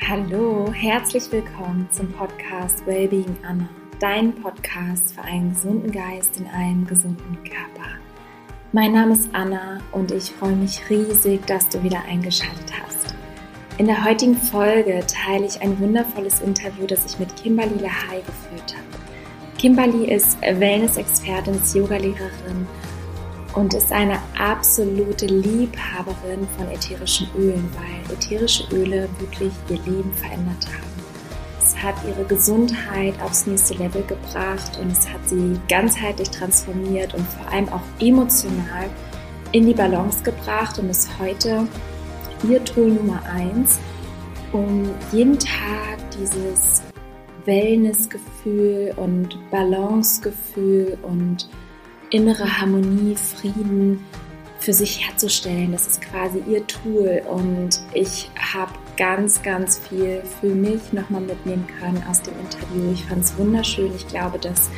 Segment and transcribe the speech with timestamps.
[0.00, 3.68] Hallo, herzlich willkommen zum Podcast Wellbeing Anna,
[4.00, 7.90] dein Podcast für einen gesunden Geist in einem gesunden Körper.
[8.72, 13.14] Mein Name ist Anna und ich freue mich riesig, dass du wieder eingeschaltet hast.
[13.78, 18.74] In der heutigen Folge teile ich ein wundervolles Interview, das ich mit Kimberly Lahai geführt
[18.74, 19.58] habe.
[19.58, 22.66] Kimberly ist Wellness-Expertin, Yoga-Lehrerin
[23.54, 30.66] und ist eine absolute Liebhaberin von ätherischen Ölen, weil ätherische Öle wirklich ihr Leben verändert
[30.66, 30.94] haben.
[31.58, 37.26] Es hat ihre Gesundheit aufs nächste Level gebracht und es hat sie ganzheitlich transformiert und
[37.26, 38.90] vor allem auch emotional
[39.52, 41.66] in die Balance gebracht und ist heute
[42.46, 43.78] ihr Tool Nummer eins,
[44.52, 46.82] um jeden Tag dieses
[47.46, 51.48] Wellnessgefühl und Balancegefühl und
[52.10, 54.04] innere Harmonie, Frieden
[54.64, 55.72] für sich herzustellen.
[55.72, 61.66] Das ist quasi ihr Tool und ich habe ganz, ganz viel für mich nochmal mitnehmen
[61.78, 62.92] können aus dem Interview.
[62.92, 63.94] Ich fand es wunderschön.
[63.94, 64.70] Ich glaube, dass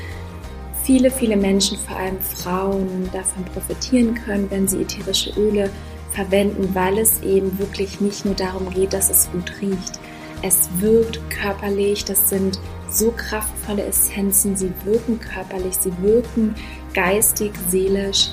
[0.83, 5.71] viele, viele Menschen, vor allem Frauen, davon profitieren können, wenn sie ätherische Öle
[6.11, 10.01] verwenden, weil es eben wirklich nicht nur darum geht, dass es gut riecht.
[10.43, 12.59] Es wirkt körperlich, das sind
[12.91, 16.55] so kraftvolle Essenzen, sie wirken körperlich, sie wirken
[16.93, 18.31] geistig, seelisch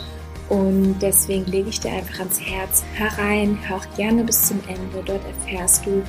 [0.50, 5.04] und deswegen lege ich dir einfach ans Herz herein, hör auch gerne bis zum Ende.
[5.06, 6.04] Dort erfährst du,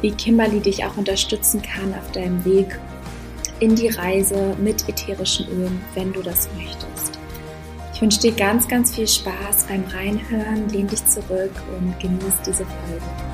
[0.00, 2.78] wie Kimberly dich auch unterstützen kann auf deinem Weg
[3.60, 7.18] in die Reise mit ätherischen Ölen, wenn du das möchtest.
[7.94, 12.66] Ich wünsche dir ganz, ganz viel Spaß beim Reinhören, lehn dich zurück und genieß diese
[12.66, 13.33] Folge.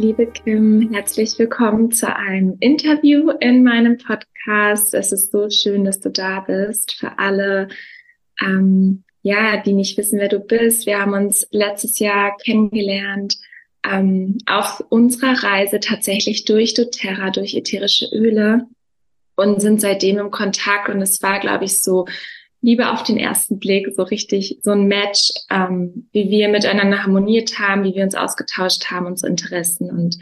[0.00, 4.94] Liebe Kim, herzlich willkommen zu einem Interview in meinem Podcast.
[4.94, 6.94] Es ist so schön, dass du da bist.
[6.94, 7.68] Für alle,
[8.40, 10.86] ähm, ja, die nicht wissen, wer du bist.
[10.86, 13.36] Wir haben uns letztes Jahr kennengelernt
[13.84, 18.68] ähm, auf unserer Reise tatsächlich durch doTERRA, durch ätherische Öle
[19.36, 20.88] und sind seitdem im Kontakt.
[20.88, 22.06] Und es war, glaube ich, so
[22.62, 27.58] Liebe auf den ersten Blick, so richtig so ein Match, ähm, wie wir miteinander harmoniert
[27.58, 29.90] haben, wie wir uns ausgetauscht haben, unsere Interessen.
[29.90, 30.18] Und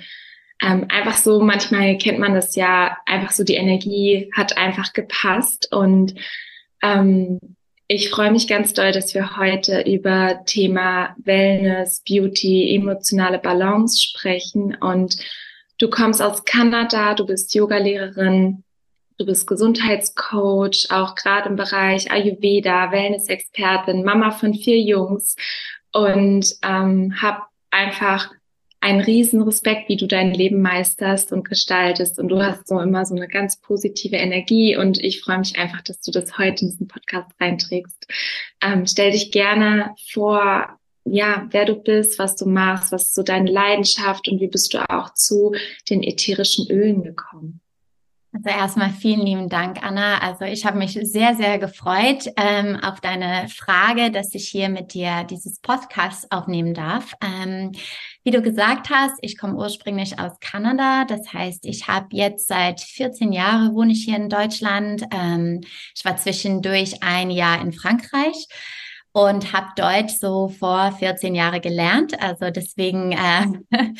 [0.62, 5.72] ähm, einfach so, manchmal kennt man das ja, einfach so die Energie hat einfach gepasst.
[5.72, 6.15] Und
[6.82, 7.41] ähm,
[7.88, 14.76] ich freue mich ganz doll, dass wir heute über Thema Wellness, Beauty, emotionale Balance sprechen.
[14.76, 15.16] Und
[15.78, 18.62] du kommst aus Kanada, du bist Yogalehrerin,
[19.19, 25.34] Du bist Gesundheitscoach, auch gerade im Bereich Ayurveda, Wellness-Expertin, Mama von vier Jungs
[25.93, 27.43] und ähm, habe
[27.73, 28.31] einfach
[28.81, 32.21] einen riesen Respekt, wie du dein Leben meisterst und gestaltest.
[32.21, 34.77] Und du hast so immer so eine ganz positive Energie.
[34.77, 38.06] Und ich freue mich einfach, dass du das heute in diesen Podcast reinträgst.
[38.62, 43.25] Ähm, stell dich gerne vor, ja, wer du bist, was du machst, was ist so
[43.25, 45.56] deine Leidenschaft und wie bist du auch zu
[45.91, 47.61] den ätherischen Ölen gekommen?
[48.44, 50.19] Also erstmal vielen lieben Dank, Anna.
[50.19, 54.94] Also ich habe mich sehr, sehr gefreut ähm, auf deine Frage, dass ich hier mit
[54.94, 57.15] dir dieses Podcast aufnehmen darf.
[57.21, 57.72] Ähm,
[58.22, 61.04] wie du gesagt hast, ich komme ursprünglich aus Kanada.
[61.04, 65.03] Das heißt, ich habe jetzt seit 14 Jahren wohne ich hier in Deutschland.
[65.12, 65.62] Ähm,
[65.97, 68.47] ich war zwischendurch ein Jahr in Frankreich
[69.10, 72.22] und habe Deutsch so vor 14 Jahren gelernt.
[72.22, 73.47] Also deswegen äh,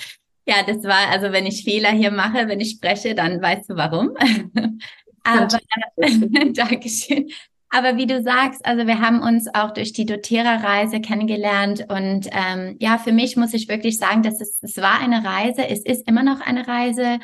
[0.49, 3.77] Ja, das war, also wenn ich Fehler hier mache, wenn ich spreche, dann weißt du
[3.77, 4.17] warum.
[5.23, 5.47] Aber,
[6.55, 7.29] Dankeschön.
[7.69, 12.77] Aber wie du sagst, also wir haben uns auch durch die doTERRA-Reise kennengelernt und ähm,
[12.81, 16.09] ja, für mich muss ich wirklich sagen, dass es, es war eine Reise, es ist
[16.09, 17.19] immer noch eine Reise.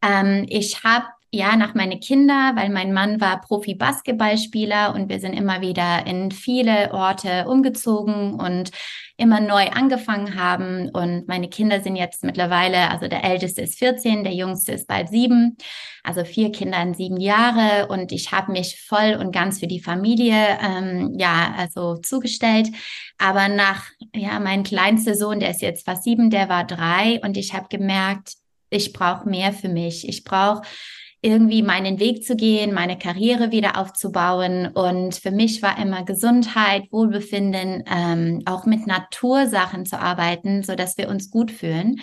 [0.00, 5.34] Ähm, ich habe ja, nach meine Kinder, weil mein Mann war Profi-Basketballspieler und wir sind
[5.34, 8.70] immer wieder in viele Orte umgezogen und
[9.18, 10.88] immer neu angefangen haben.
[10.90, 15.08] Und meine Kinder sind jetzt mittlerweile, also der älteste ist 14, der jüngste ist bald
[15.08, 15.56] sieben,
[16.04, 17.88] also vier Kinder in sieben Jahre.
[17.88, 22.68] Und ich habe mich voll und ganz für die Familie, ähm, ja, also zugestellt.
[23.18, 27.36] Aber nach, ja, mein kleinster Sohn, der ist jetzt fast sieben, der war drei und
[27.36, 28.34] ich habe gemerkt,
[28.70, 30.08] ich brauche mehr für mich.
[30.08, 30.62] Ich brauche
[31.20, 34.68] irgendwie meinen Weg zu gehen, meine Karriere wieder aufzubauen.
[34.68, 40.96] Und für mich war immer Gesundheit, Wohlbefinden, ähm, auch mit Natursachen zu arbeiten, so dass
[40.96, 42.00] wir uns gut fühlen.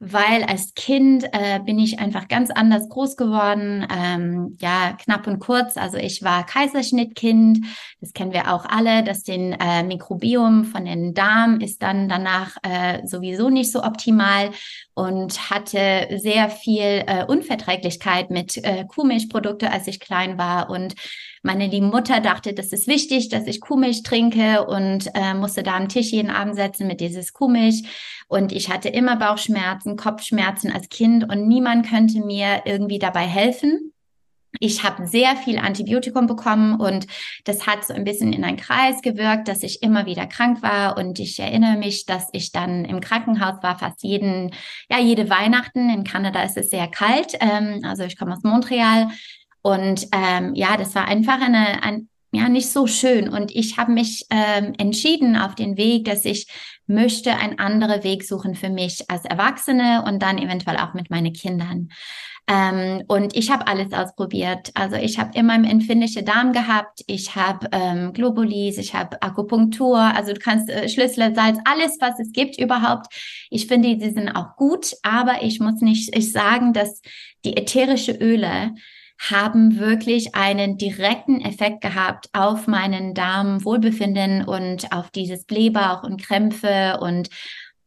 [0.00, 3.86] Weil als Kind äh, bin ich einfach ganz anders groß geworden.
[3.94, 5.76] Ähm, ja, knapp und kurz.
[5.76, 7.66] Also ich war Kaiserschnittkind.
[8.00, 9.02] Das kennen wir auch alle.
[9.02, 14.50] dass den äh, Mikrobiom von den Darm ist dann danach äh, sowieso nicht so optimal
[14.94, 20.94] und hatte sehr viel äh, Unverträglichkeit mit äh, Kuhmilchprodukte, als ich klein war und
[21.42, 25.76] meine liebe Mutter dachte, das ist wichtig, dass ich Kuhmilch trinke und äh, musste da
[25.76, 27.84] am Tisch jeden Abend setzen mit dieses Kuhmilch.
[28.28, 33.92] Und ich hatte immer Bauchschmerzen, Kopfschmerzen als Kind und niemand könnte mir irgendwie dabei helfen.
[34.60, 37.06] Ich habe sehr viel Antibiotikum bekommen und
[37.44, 40.96] das hat so ein bisschen in einen Kreis gewirkt, dass ich immer wieder krank war
[40.96, 44.52] und ich erinnere mich, dass ich dann im Krankenhaus war, fast jeden,
[44.90, 45.90] ja, jede Weihnachten.
[45.90, 49.08] In Kanada ist es sehr kalt, ähm, also ich komme aus Montreal
[49.62, 53.28] und ähm, ja, das war einfach eine, ein, ja, nicht so schön.
[53.28, 56.46] Und ich habe mich ähm, entschieden auf den Weg, dass ich
[56.86, 61.32] möchte einen anderen Weg suchen für mich als Erwachsene und dann eventuell auch mit meinen
[61.32, 61.88] Kindern.
[62.50, 64.70] Ähm, und ich habe alles ausprobiert.
[64.72, 70.32] Also ich habe immer empfindliche Darm gehabt, ich habe ähm, Globulis, ich habe Akupunktur, also
[70.32, 73.12] du kannst äh, Schlüsselsalz, alles, was es gibt überhaupt.
[73.50, 77.02] Ich finde, sie sind auch gut, aber ich muss nicht ich sagen, dass
[77.44, 78.74] die ätherische Öle
[79.18, 86.98] haben wirklich einen direkten Effekt gehabt auf meinen Darmwohlbefinden und auf dieses Blähbauch und Krämpfe
[87.00, 87.28] und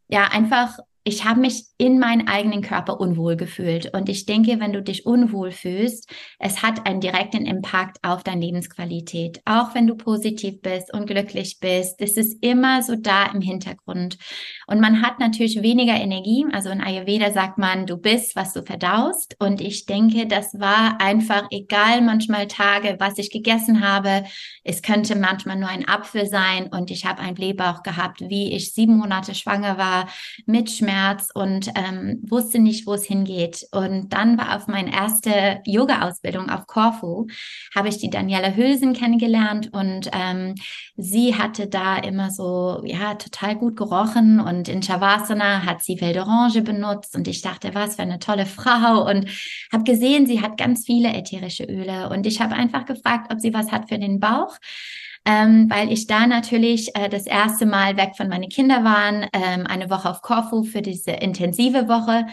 [0.10, 3.92] ja, einfach ich habe mich in meinen eigenen Körper unwohl gefühlt.
[3.94, 6.08] Und ich denke, wenn du dich unwohl fühlst,
[6.38, 9.42] es hat einen direkten Impact auf deine Lebensqualität.
[9.46, 14.20] Auch wenn du positiv bist und glücklich bist, es ist immer so da im Hintergrund.
[14.68, 16.46] Und man hat natürlich weniger Energie.
[16.52, 19.36] Also in Ayurveda sagt man, du bist, was du verdaust.
[19.40, 24.24] Und ich denke, das war einfach egal manchmal Tage, was ich gegessen habe.
[24.64, 28.74] Es könnte manchmal nur ein Apfel sein und ich habe einen Blähbauch gehabt, wie ich
[28.74, 30.08] sieben Monate schwanger war
[30.46, 33.68] mit Schmerzen Schmerz und ähm, wusste nicht, wo es hingeht.
[33.72, 37.28] Und dann war auf meine erste Yoga-Ausbildung auf Corfu,
[37.74, 40.56] habe ich die Daniela Hülsen kennengelernt und ähm,
[40.98, 46.22] sie hatte da immer so, ja, total gut gerochen und in Shavasana hat sie wilde
[46.22, 49.28] Orange benutzt und ich dachte, was für eine tolle Frau und
[49.72, 53.54] habe gesehen, sie hat ganz viele ätherische Öle und ich habe einfach gefragt, ob sie
[53.54, 54.58] was hat für den Bauch
[55.26, 59.68] ähm, weil ich da natürlich äh, das erste Mal weg von meinen Kindern waren, ähm,
[59.68, 62.26] eine Woche auf Korfu für diese intensive Woche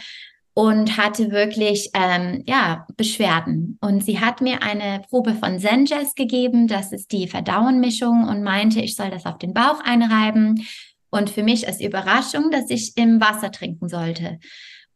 [0.55, 3.79] und hatte wirklich ähm, ja Beschwerden.
[3.81, 8.81] Und sie hat mir eine Probe von Zenjess gegeben, das ist die Verdauenmischung und meinte,
[8.81, 10.67] ich soll das auf den Bauch einreiben.
[11.11, 14.41] Und für mich als Überraschung, dass ich im Wasser trinken sollte.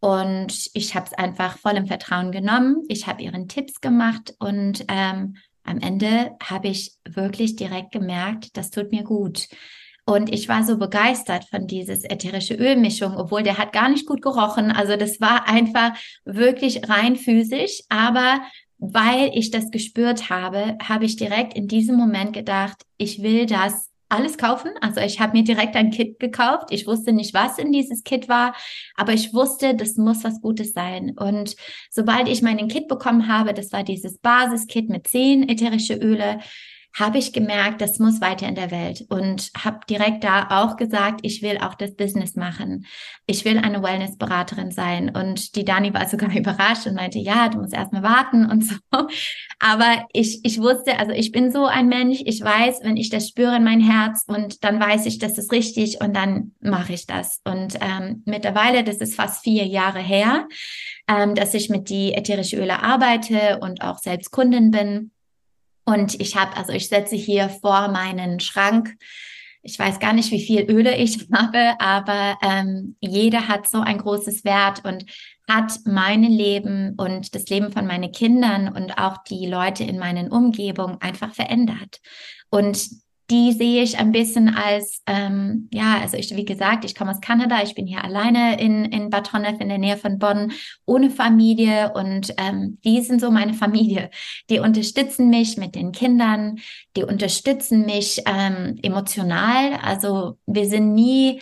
[0.00, 2.82] Und ich habe es einfach voll im Vertrauen genommen.
[2.88, 8.70] Ich habe ihren Tipps gemacht und ähm, am Ende habe ich wirklich direkt gemerkt, das
[8.70, 9.48] tut mir gut.
[10.04, 14.20] Und ich war so begeistert von dieses ätherische Ölmischung, obwohl der hat gar nicht gut
[14.20, 14.72] gerochen.
[14.72, 15.92] Also das war einfach
[16.24, 17.82] wirklich rein physisch.
[17.88, 18.40] Aber
[18.78, 23.91] weil ich das gespürt habe, habe ich direkt in diesem Moment gedacht, ich will das
[24.12, 24.70] alles kaufen.
[24.80, 26.68] Also ich habe mir direkt ein Kit gekauft.
[26.70, 28.54] Ich wusste nicht, was in dieses Kit war,
[28.94, 31.16] aber ich wusste, das muss was Gutes sein.
[31.16, 31.56] Und
[31.90, 36.40] sobald ich meinen Kit bekommen habe, das war dieses Basiskit mit zehn ätherische Öle,
[36.94, 41.20] habe ich gemerkt, das muss weiter in der Welt und habe direkt da auch gesagt,
[41.22, 42.86] ich will auch das Business machen.
[43.26, 45.14] Ich will eine Wellness-Beraterin sein.
[45.14, 48.76] Und die Dani war sogar überrascht und meinte, ja, du musst erstmal warten und so.
[49.58, 53.28] Aber ich, ich wusste, also ich bin so ein Mensch, ich weiß, wenn ich das
[53.28, 57.06] spüre in mein Herz und dann weiß ich, das ist richtig und dann mache ich
[57.06, 57.40] das.
[57.44, 60.46] Und ähm, mittlerweile, das ist fast vier Jahre her,
[61.08, 65.10] ähm, dass ich mit die ätherische Öle arbeite und auch selbst Kundin bin.
[65.84, 68.96] Und ich habe, also ich setze hier vor meinen Schrank.
[69.62, 73.98] Ich weiß gar nicht, wie viel Öle ich habe, aber ähm, jeder hat so ein
[73.98, 75.06] großes Wert und
[75.48, 80.30] hat mein Leben und das Leben von meinen Kindern und auch die Leute in meinen
[80.30, 82.00] Umgebungen einfach verändert.
[82.48, 82.88] Und
[83.30, 87.20] die sehe ich ein bisschen als, ähm, ja, also ich, wie gesagt, ich komme aus
[87.20, 90.52] Kanada, ich bin hier alleine in, in Bad in der Nähe von Bonn,
[90.84, 94.10] ohne Familie und ähm, die sind so meine Familie.
[94.50, 96.58] Die unterstützen mich mit den Kindern,
[96.96, 99.78] die unterstützen mich ähm, emotional.
[99.82, 101.40] Also wir sind nie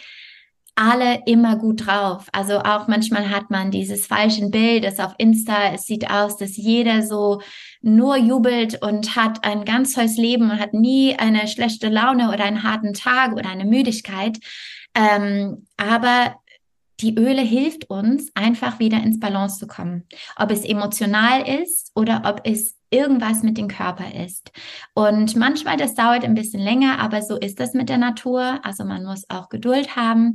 [0.80, 2.26] alle immer gut drauf.
[2.32, 6.56] Also auch manchmal hat man dieses falsche Bild, das auf Insta, es sieht aus, dass
[6.56, 7.40] jeder so
[7.82, 12.44] nur jubelt und hat ein ganz tolles Leben und hat nie eine schlechte Laune oder
[12.44, 14.38] einen harten Tag oder eine Müdigkeit.
[14.94, 16.36] Ähm, aber
[17.00, 20.04] die Öle hilft uns, einfach wieder ins Balance zu kommen.
[20.36, 24.50] Ob es emotional ist oder ob es irgendwas mit dem Körper ist.
[24.94, 28.60] Und manchmal, das dauert ein bisschen länger, aber so ist das mit der Natur.
[28.64, 30.32] Also man muss auch Geduld haben.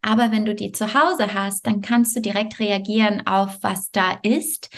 [0.00, 4.18] Aber wenn du die zu Hause hast, dann kannst du direkt reagieren auf, was da
[4.22, 4.70] ist.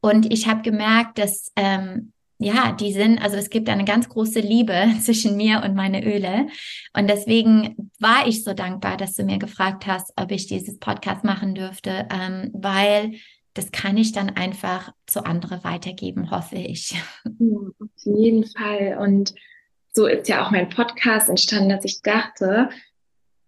[0.00, 4.40] Und ich habe gemerkt, dass ähm, ja, die sind, also es gibt eine ganz große
[4.40, 6.46] Liebe zwischen mir und meine Öle.
[6.96, 11.24] Und deswegen war ich so dankbar, dass du mir gefragt hast, ob ich dieses Podcast
[11.24, 13.14] machen dürfte, ähm, weil
[13.54, 16.94] das kann ich dann einfach zu anderen weitergeben, hoffe ich.
[17.24, 18.98] auf jeden Fall.
[19.00, 19.34] Und
[19.92, 22.68] so ist ja auch mein Podcast entstanden, dass ich dachte,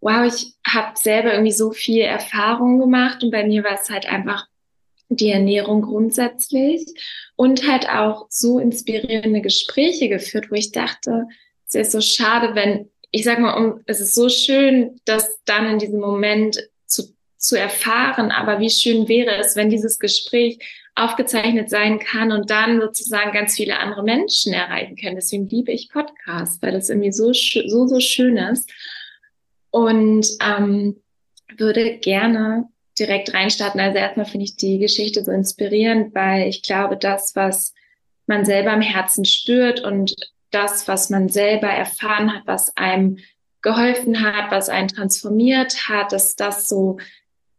[0.01, 4.07] wow, ich habe selber irgendwie so viel Erfahrung gemacht und bei mir war es halt
[4.07, 4.49] einfach
[5.11, 6.87] die Ernährung grundsätzlich
[7.37, 11.27] und halt auch so inspirierende Gespräche geführt, wo ich dachte,
[11.67, 15.67] es ist so schade, wenn, ich sag mal, um, es ist so schön, das dann
[15.67, 20.59] in diesem Moment zu, zu erfahren, aber wie schön wäre es, wenn dieses Gespräch
[20.95, 25.17] aufgezeichnet sein kann und dann sozusagen ganz viele andere Menschen erreichen können.
[25.17, 28.71] Deswegen liebe ich Podcasts, weil das irgendwie so, so, so schön ist.
[29.71, 31.01] Und ähm,
[31.57, 32.69] würde gerne
[33.01, 33.81] direkt reinstarten.
[33.81, 37.75] Also erstmal finde ich die Geschichte so inspirierend, weil ich glaube, das, was
[38.27, 40.15] man selber im Herzen spürt und
[40.51, 43.19] das, was man selber erfahren hat, was einem
[43.63, 46.99] geholfen hat, was einen transformiert hat, dass das so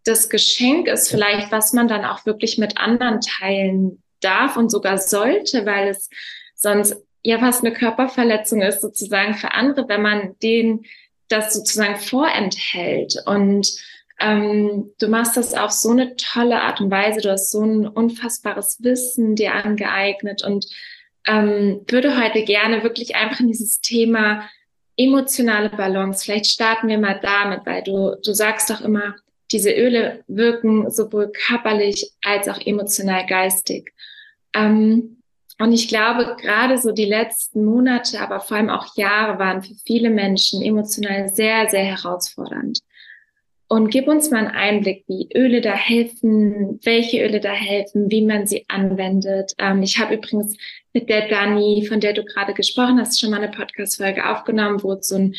[0.04, 4.98] das Geschenk ist, vielleicht, was man dann auch wirklich mit anderen teilen darf und sogar
[4.98, 6.10] sollte, weil es
[6.56, 10.86] sonst ja fast eine Körperverletzung ist, sozusagen für andere, wenn man denen
[11.28, 13.16] das sozusagen vorenthält.
[13.26, 13.72] Und
[14.22, 17.22] ähm, du machst das auf so eine tolle Art und Weise.
[17.22, 20.66] Du hast so ein unfassbares Wissen dir angeeignet und
[21.28, 24.48] ähm, würde heute gerne wirklich einfach in dieses Thema
[24.98, 26.24] emotionale Balance.
[26.24, 29.16] Vielleicht starten wir mal damit, weil du, du sagst doch immer,
[29.52, 33.92] diese Öle wirken sowohl körperlich als auch emotional geistig.
[34.54, 35.18] Ähm,
[35.60, 39.76] und ich glaube, gerade so die letzten Monate, aber vor allem auch Jahre waren für
[39.86, 42.80] viele Menschen emotional sehr, sehr herausfordernd.
[43.72, 48.22] Und gib uns mal einen Einblick, wie Öle da helfen, welche Öle da helfen, wie
[48.22, 49.54] man sie anwendet.
[49.60, 50.58] Ähm, ich habe übrigens
[50.92, 54.92] mit der Dani, von der du gerade gesprochen hast, schon mal eine Podcast-Folge aufgenommen, wo
[54.92, 55.36] es so ein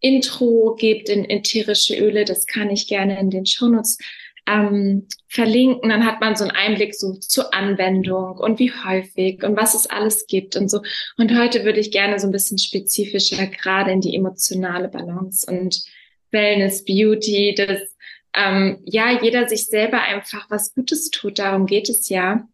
[0.00, 2.24] Intro gibt in ätherische Öle.
[2.24, 3.98] Das kann ich gerne in den Shownotes
[4.46, 5.90] ähm, verlinken.
[5.90, 9.86] Dann hat man so einen Einblick so zur Anwendung und wie häufig und was es
[9.86, 10.80] alles gibt und so.
[11.18, 15.82] Und heute würde ich gerne so ein bisschen spezifischer gerade in die emotionale Balance und
[16.30, 17.96] Wellness, Beauty, dass
[18.34, 21.38] ähm, ja jeder sich selber einfach was Gutes tut.
[21.38, 22.46] Darum geht es ja.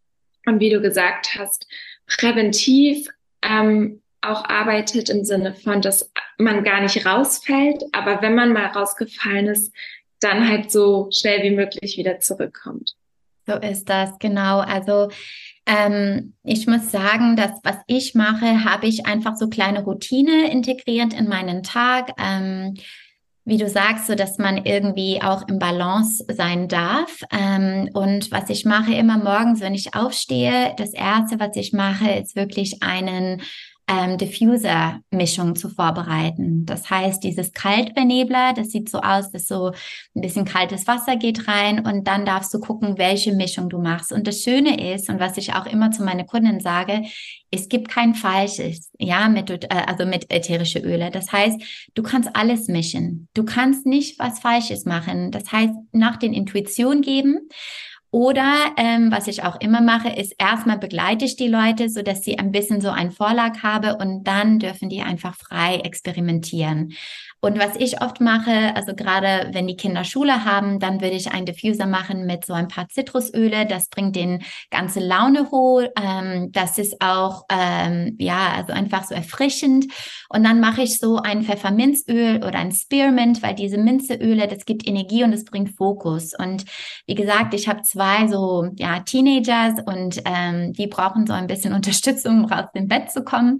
[0.47, 1.67] Und wie du gesagt hast,
[2.07, 3.09] präventiv
[3.43, 8.67] ähm, auch arbeitet im Sinne von, dass man gar nicht rausfällt, aber wenn man mal
[8.67, 9.73] rausgefallen ist,
[10.21, 12.95] dann halt so schnell wie möglich wieder zurückkommt.
[13.47, 14.61] So ist das, genau.
[14.61, 15.11] Also
[15.67, 21.13] ähm, ich muss sagen, dass was ich mache, habe ich einfach so kleine Routine integriert
[21.13, 22.13] in meinen Tag.
[22.19, 22.75] Ähm,
[23.45, 27.21] wie du sagst, so dass man irgendwie auch im Balance sein darf.
[27.31, 32.11] Ähm, und was ich mache immer morgens, wenn ich aufstehe, das erste, was ich mache,
[32.11, 33.43] ist wirklich einen
[33.87, 36.65] ähm, Diffuser-Mischung zu vorbereiten.
[36.65, 39.73] Das heißt, dieses Kaltbenebler, das sieht so aus, dass so
[40.15, 44.13] ein bisschen kaltes Wasser geht rein und dann darfst du gucken, welche Mischung du machst.
[44.13, 47.03] Und das Schöne ist, und was ich auch immer zu meinen Kunden sage,
[47.51, 51.11] es gibt kein falsches, ja, mit, äh, also mit ätherische Öle.
[51.11, 53.29] Das heißt, du kannst alles mischen.
[53.35, 55.31] Du kannst nicht was Falsches machen.
[55.31, 57.49] Das heißt, nach den Intuition geben
[58.15, 62.23] oder ähm, was ich auch immer mache, ist erstmal begleite ich die Leute, so dass
[62.23, 66.93] sie ein bisschen so einen Vorlag habe und dann dürfen die einfach frei experimentieren.
[67.41, 71.33] Und was ich oft mache, also gerade wenn die Kinder Schule haben, dann würde ich
[71.33, 73.67] einen Diffuser machen mit so ein paar Zitrusöle.
[73.67, 75.83] Das bringt den ganze Laune hoch.
[76.01, 79.87] Ähm, das ist auch, ähm, ja, also einfach so erfrischend.
[80.31, 84.87] Und dann mache ich so ein Pfefferminzöl oder ein Spearmint, weil diese Minzeöle, das gibt
[84.87, 86.33] Energie und es bringt Fokus.
[86.39, 86.65] Und
[87.07, 91.73] wie gesagt, ich habe zwei so, ja, Teenagers und ähm, die brauchen so ein bisschen
[91.85, 93.59] Unterstützung, um aus dem Bett zu kommen.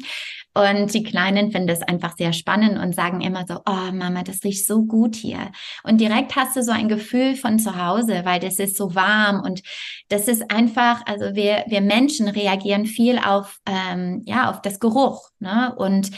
[0.55, 4.45] Und die Kleinen finden das einfach sehr spannend und sagen immer so, oh Mama, das
[4.45, 5.51] riecht so gut hier.
[5.83, 9.41] Und direkt hast du so ein Gefühl von zu Hause, weil das ist so warm
[9.41, 9.63] und
[10.09, 15.29] das ist einfach, also wir, wir Menschen reagieren viel auf, ähm, ja, auf das Geruch.
[15.41, 15.75] Ne?
[15.77, 16.11] Und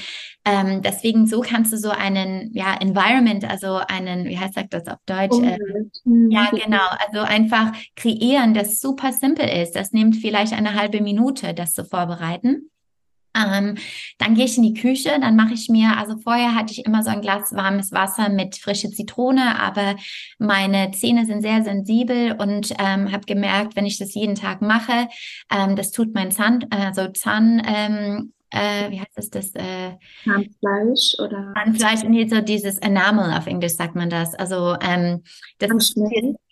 [0.45, 4.99] ähm, deswegen so kannst du so einen, ja, Environment, also einen, wie heißt das auf
[5.07, 5.39] Deutsch?
[5.39, 5.57] Äh,
[6.29, 6.87] ja, genau.
[7.07, 9.73] Also einfach kreieren, das super simpel ist.
[9.73, 12.71] Das nimmt vielleicht eine halbe Minute, das zu vorbereiten.
[13.37, 13.77] Ähm,
[14.19, 17.03] dann gehe ich in die Küche, dann mache ich mir, also vorher hatte ich immer
[17.03, 19.97] so ein Glas warmes Wasser mit frische Zitrone, aber
[20.39, 25.09] meine Zähne sind sehr sensibel und ähm, habe gemerkt, wenn ich das jeden Tag mache,
[25.51, 31.17] ähm, das tut mein Zahn, also Zahn, ähm, äh, wie heißt das, das äh, Zahnfleisch
[31.19, 34.35] oder Zahnfleisch, nee, so dieses Enamel auf Englisch sagt man das.
[34.35, 35.23] Also ähm,
[35.59, 35.97] das ist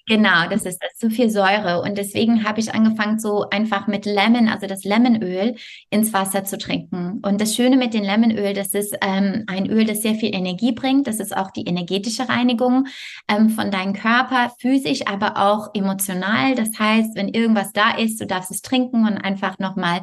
[0.06, 1.80] Genau, das ist, das ist zu viel Säure.
[1.80, 5.54] Und deswegen habe ich angefangen, so einfach mit Lemon, also das Lemonöl,
[5.88, 7.22] ins Wasser zu trinken.
[7.22, 10.72] Und das Schöne mit dem Lemonöl, das ist ähm, ein Öl, das sehr viel Energie
[10.72, 11.06] bringt.
[11.06, 12.86] Das ist auch die energetische Reinigung
[13.28, 16.54] ähm, von deinem Körper, physisch, aber auch emotional.
[16.54, 20.02] Das heißt, wenn irgendwas da ist, du darfst es trinken und einfach nochmal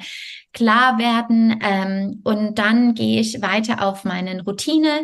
[0.51, 1.60] klar werden.
[1.62, 5.01] Ähm, und dann gehe ich weiter auf meine Routine.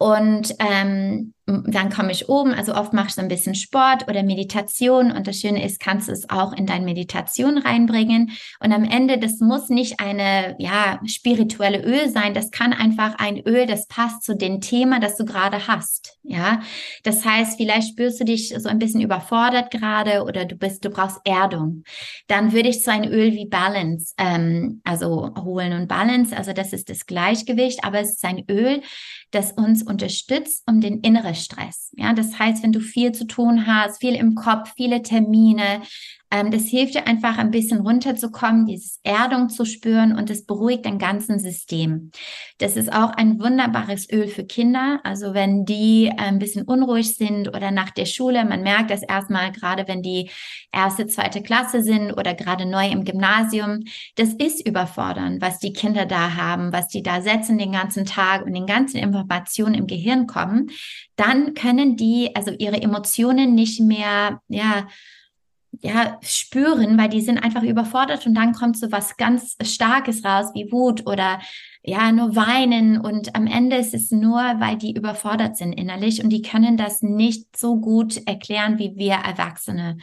[0.00, 4.22] Und ähm, dann komme ich oben, also oft mache ich so ein bisschen Sport oder
[4.22, 5.12] Meditation.
[5.12, 8.30] Und das Schöne ist, kannst du es auch in deine Meditation reinbringen.
[8.60, 13.40] Und am Ende, das muss nicht eine, ja, spirituelle Öl sein, das kann einfach ein
[13.46, 16.60] Öl, das passt zu dem Thema, das du gerade hast, ja.
[17.02, 20.88] Das heißt, vielleicht spürst du dich so ein bisschen überfordert gerade oder du bist, du
[20.88, 21.84] brauchst Erdung.
[22.26, 25.72] Dann würde ich so ein Öl wie Balance, ähm, also holen.
[25.72, 28.80] Und Balance, also das ist das Gleichgewicht, aber es ist ein Öl,
[29.30, 31.92] das uns unterstützt, um den inneren Stress.
[31.96, 35.82] Ja, das heißt, wenn du viel zu tun hast, viel im Kopf, viele Termine,
[36.30, 40.86] ähm, das hilft dir einfach ein bisschen runterzukommen, dieses Erdung zu spüren und das beruhigt
[40.86, 42.12] dein ganzen System.
[42.58, 45.00] Das ist auch ein wunderbares Öl für Kinder.
[45.02, 49.02] Also wenn die äh, ein bisschen unruhig sind oder nach der Schule, man merkt das
[49.02, 50.30] erstmal gerade, wenn die
[50.72, 53.80] erste, zweite Klasse sind oder gerade neu im Gymnasium.
[54.14, 58.44] Das ist überfordernd, was die Kinder da haben, was die da setzen den ganzen Tag
[58.44, 60.70] und den ganzen Informationen im Gehirn kommen.
[61.16, 64.86] Dann können die also ihre Emotionen nicht mehr, ja,
[65.82, 70.50] ja, spüren, weil die sind einfach überfordert und dann kommt so was ganz Starkes raus
[70.54, 71.40] wie Wut oder
[71.82, 76.28] ja, nur weinen und am Ende ist es nur, weil die überfordert sind innerlich und
[76.28, 79.96] die können das nicht so gut erklären wie wir Erwachsene.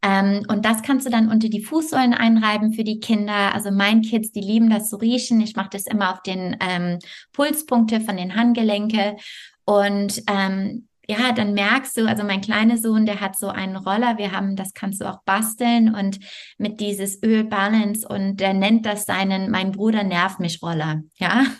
[0.00, 3.52] Ähm, und das kannst du dann unter die Fußsäulen einreiben für die Kinder.
[3.52, 5.40] Also mein Kids, die lieben das zu riechen.
[5.40, 7.00] Ich mache das immer auf den ähm,
[7.32, 9.16] Pulspunkte von den Handgelenke
[9.64, 14.18] und ähm, ja, dann merkst du, also mein kleiner Sohn, der hat so einen Roller,
[14.18, 16.18] wir haben, das kannst du auch basteln und
[16.58, 21.44] mit dieses Öl Balance und der nennt das seinen, mein Bruder nervt mich Roller, ja.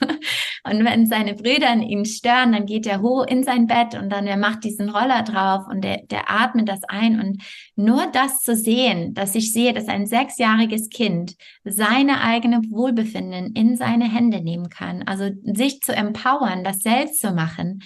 [0.66, 4.26] Und wenn seine Brüder ihn stören, dann geht er hoch in sein Bett und dann
[4.26, 7.42] er macht diesen Roller drauf und der, der atmet das ein und
[7.76, 13.76] nur das zu sehen, dass ich sehe, dass ein sechsjähriges Kind seine eigene Wohlbefinden in
[13.76, 17.82] seine Hände nehmen kann, also sich zu empowern, das selbst zu machen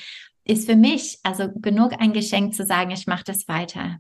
[0.49, 3.99] ist für mich also genug ein Geschenk zu sagen, ich mache das weiter.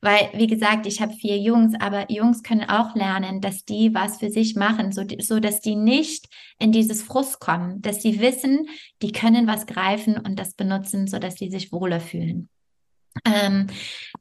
[0.00, 4.18] Weil, wie gesagt, ich habe vier Jungs, aber Jungs können auch lernen, dass die was
[4.18, 6.28] für sich machen, so, so dass die nicht
[6.58, 8.68] in dieses Frust kommen, dass sie wissen,
[9.02, 12.48] die können was greifen und das benutzen, so dass sie sich wohler fühlen.
[13.24, 13.68] Ähm,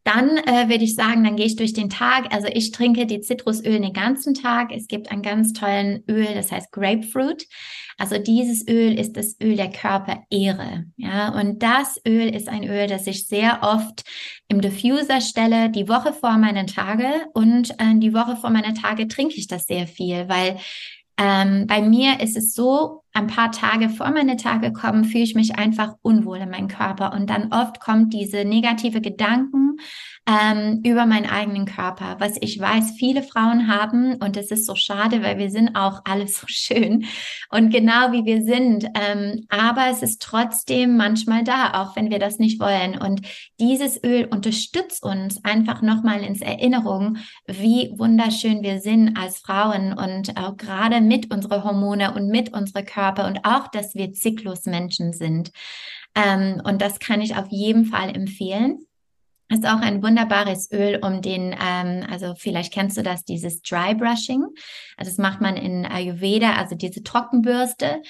[0.04, 2.32] dann äh, würde ich sagen, dann gehe ich durch den Tag.
[2.34, 4.72] Also ich trinke die Zitrusöl den ganzen Tag.
[4.72, 7.48] Es gibt einen ganz tollen Öl, das heißt Grapefruit.
[7.98, 10.86] Also dieses Öl ist das Öl der Körperehre.
[10.98, 14.04] Ja, und das Öl ist ein Öl, das ich sehr oft
[14.48, 17.08] im Diffuser stelle, die Woche vor meinen Tage.
[17.34, 20.58] Und äh, die Woche vor meinen Tage trinke ich das sehr viel, weil
[21.18, 25.36] ähm, bei mir ist es so, ein paar Tage vor meine Tage kommen, fühle ich
[25.36, 27.13] mich einfach unwohl in meinem Körper.
[27.13, 29.78] Und dann oft kommt diese negative Gedanken
[30.28, 34.15] ähm, über meinen eigenen Körper, was ich weiß, viele Frauen haben.
[34.15, 37.06] Und es ist so schade, weil wir sind auch alle so schön
[37.49, 38.86] und genau wie wir sind.
[38.95, 42.97] Ähm, aber es ist trotzdem manchmal da, auch wenn wir das nicht wollen.
[42.97, 43.21] Und
[43.62, 50.36] dieses Öl unterstützt uns einfach nochmal ins Erinnerung, wie wunderschön wir sind als Frauen und
[50.36, 55.52] auch gerade mit unseren Hormone und mit unserem Körper und auch, dass wir Zyklusmenschen sind.
[56.15, 58.86] Ähm, und das kann ich auf jeden Fall empfehlen
[59.50, 63.94] ist auch ein wunderbares Öl, um den, ähm, also vielleicht kennst du das, dieses Dry
[63.94, 64.44] Brushing.
[64.98, 68.02] Also das macht man in Ayurveda, also diese Trockenbürste.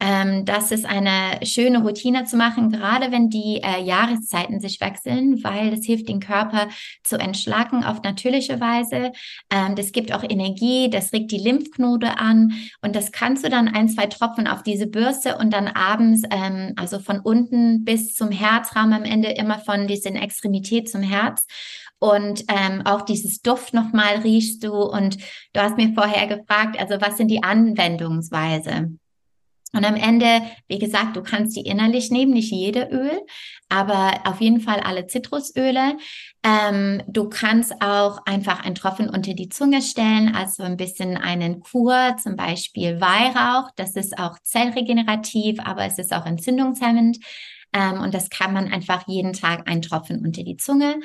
[0.00, 5.42] Ähm, das ist eine schöne Routine zu machen, gerade wenn die äh, Jahreszeiten sich wechseln,
[5.42, 6.68] weil das hilft den Körper
[7.02, 9.12] zu entschlacken auf natürliche Weise.
[9.50, 12.52] Ähm, das gibt auch Energie, das regt die Lymphknote an
[12.82, 16.74] und das kannst du dann ein, zwei Tropfen auf diese Bürste und dann abends, ähm,
[16.76, 21.46] also von unten bis zum Herzraum am Ende immer von diesen Extremitäten zum Herz.
[21.98, 24.72] Und ähm, auch dieses Duft nochmal riechst du.
[24.72, 25.18] Und
[25.52, 28.90] du hast mir vorher gefragt, also was sind die Anwendungsweise?
[29.74, 33.22] Und am Ende, wie gesagt, du kannst die innerlich nehmen, nicht jede Öl,
[33.70, 35.96] aber auf jeden Fall alle Zitrusöle.
[36.42, 41.60] Ähm, du kannst auch einfach ein Tropfen unter die Zunge stellen, also ein bisschen einen
[41.60, 43.70] Kur, zum Beispiel Weihrauch.
[43.76, 47.18] Das ist auch zellregenerativ, aber es ist auch entzündungshemmend.
[47.72, 51.00] Ähm, und das kann man einfach jeden Tag ein Tropfen unter die Zunge.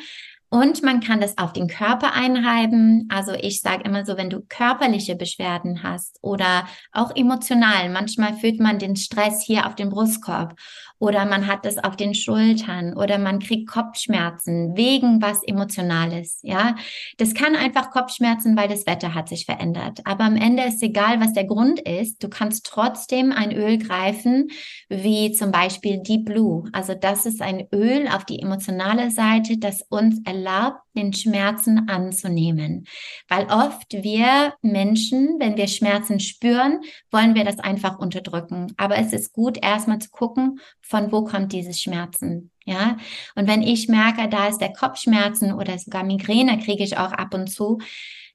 [0.50, 3.10] Und man kann das auf den Körper einreiben.
[3.12, 8.62] Also ich sage immer so, wenn du körperliche Beschwerden hast oder auch emotional, manchmal fühlt
[8.62, 10.58] man den Stress hier auf dem Brustkorb
[11.00, 16.40] oder man hat es auf den Schultern oder man kriegt Kopfschmerzen wegen was Emotionales.
[16.42, 16.76] Ja,
[17.18, 20.00] das kann einfach Kopfschmerzen, weil das Wetter hat sich verändert.
[20.06, 22.24] Aber am Ende ist egal, was der Grund ist.
[22.24, 24.50] Du kannst trotzdem ein Öl greifen,
[24.90, 26.70] wie zum Beispiel Deep Blue.
[26.74, 32.86] Also das ist ein Öl auf die emotionale Seite, das uns erlaubt, den Schmerzen anzunehmen.
[33.30, 36.82] Weil oft wir Menschen, wenn wir Schmerzen spüren,
[37.12, 38.74] wollen wir das einfach unterdrücken.
[38.76, 42.52] Aber es ist gut, erstmal zu gucken, von wo kommt dieses Schmerzen.
[42.66, 42.98] Ja,
[43.36, 47.34] und wenn ich merke, da ist der Kopfschmerzen oder sogar Migräne kriege ich auch ab
[47.34, 47.78] und zu,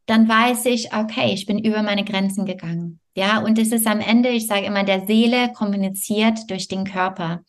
[0.06, 2.98] dann weiß ich, okay, ich bin über meine Grenzen gegangen.
[3.14, 7.44] Ja, und es ist am Ende, ich sage immer, der Seele kommuniziert durch den Körper.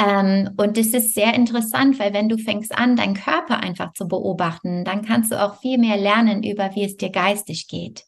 [0.00, 4.08] Ähm, und das ist sehr interessant, weil wenn du fängst an, deinen Körper einfach zu
[4.08, 8.04] beobachten, dann kannst du auch viel mehr lernen über, wie es dir geistig geht.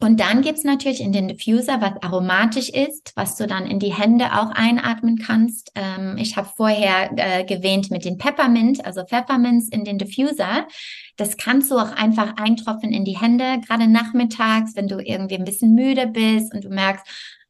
[0.00, 3.92] Und dann gibt's natürlich in den Diffuser, was aromatisch ist, was du dann in die
[3.92, 5.72] Hände auch einatmen kannst.
[5.74, 10.68] Ähm, ich habe vorher äh, gewähnt mit den Peppermint, also Pfefferminz in den Diffuser.
[11.16, 15.44] Das kannst du auch einfach eintropfen in die Hände, gerade nachmittags, wenn du irgendwie ein
[15.44, 17.04] bisschen müde bist und du merkst,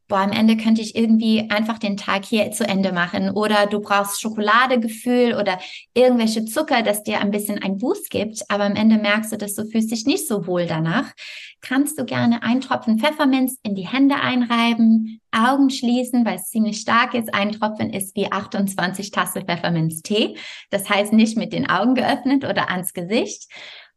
[0.08, 3.30] boah, am Ende könnte ich irgendwie einfach den Tag hier zu Ende machen.
[3.30, 5.58] Oder du brauchst Schokoladegefühl oder
[5.94, 8.42] irgendwelche Zucker, das dir ein bisschen ein Boost gibt.
[8.48, 11.12] Aber am Ende merkst du, dass du fühlst dich nicht so wohl danach.
[11.60, 16.80] Kannst du gerne einen Tropfen Pfefferminz in die Hände einreiben, Augen schließen, weil es ziemlich
[16.80, 17.34] stark ist.
[17.34, 20.36] Ein Tropfen ist wie 28 Tasse Pfefferminztee.
[20.70, 23.50] Das heißt nicht mit den Augen geöffnet oder ans Gesicht.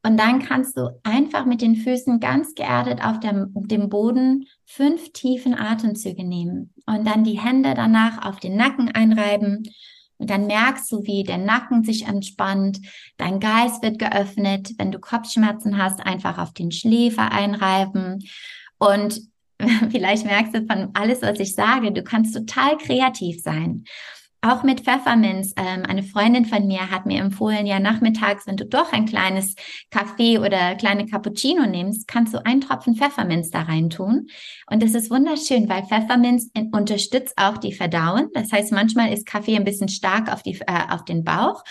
[0.03, 5.11] Und dann kannst du einfach mit den Füßen ganz geerdet auf dem, dem Boden fünf
[5.11, 9.63] tiefen Atemzüge nehmen und dann die Hände danach auf den Nacken einreiben.
[10.17, 12.79] Und dann merkst du, wie der Nacken sich entspannt,
[13.17, 14.71] dein Geist wird geöffnet.
[14.77, 18.23] Wenn du Kopfschmerzen hast, einfach auf den Schläfer einreiben.
[18.77, 19.21] Und
[19.89, 23.83] vielleicht merkst du von alles, was ich sage, du kannst total kreativ sein.
[24.43, 25.53] Auch mit Pfefferminz.
[25.55, 29.53] Ähm, eine Freundin von mir hat mir empfohlen, ja, nachmittags, wenn du doch ein kleines
[29.91, 34.25] Kaffee oder kleine Cappuccino nimmst, kannst du einen Tropfen Pfefferminz da rein tun.
[34.65, 38.29] Und das ist wunderschön, weil Pfefferminz unterstützt auch die Verdauung.
[38.33, 41.63] Das heißt, manchmal ist Kaffee ein bisschen stark auf, die, äh, auf den Bauch.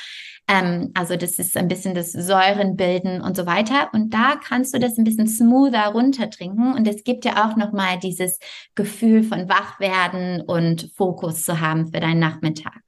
[0.51, 3.89] Ähm, also das ist ein bisschen das Säurenbilden und so weiter.
[3.93, 6.75] Und da kannst du das ein bisschen smoother runtertrinken.
[6.75, 8.41] Und es gibt ja auch nochmal dieses
[8.75, 12.81] Gefühl von Wachwerden und Fokus zu haben für deinen Nachmittag.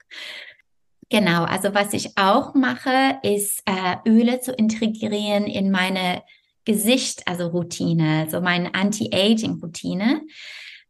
[1.08, 6.22] Genau, also was ich auch mache, ist äh, Öle zu integrieren in meine
[6.64, 10.22] Gesicht, also Routine, so meine Anti-Aging-Routine.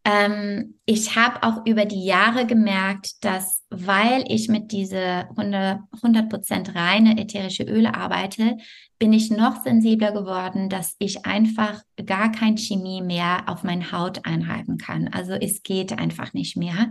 [0.05, 6.75] Ähm, ich habe auch über die Jahre gemerkt, dass weil ich mit diese 100 Prozent
[6.75, 8.57] reine ätherische Öle arbeite,
[8.99, 14.27] bin ich noch sensibler geworden, dass ich einfach gar kein Chemie mehr auf meine Haut
[14.27, 15.09] einhalten kann.
[15.09, 16.91] Also es geht einfach nicht mehr.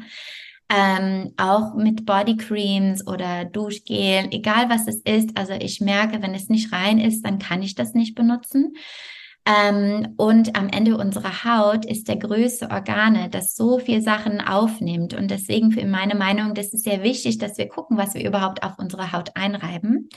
[0.74, 5.38] Ähm, auch mit Bodycreams oder Duschgel, egal was es ist.
[5.38, 8.74] Also ich merke, wenn es nicht rein ist, dann kann ich das nicht benutzen.
[9.46, 15.14] Ähm, und am Ende unserer Haut ist der größte Organe, das so viel Sachen aufnimmt.
[15.14, 18.64] Und deswegen für meine Meinung, das ist sehr wichtig, dass wir gucken, was wir überhaupt
[18.64, 20.10] auf unsere Haut einreiben.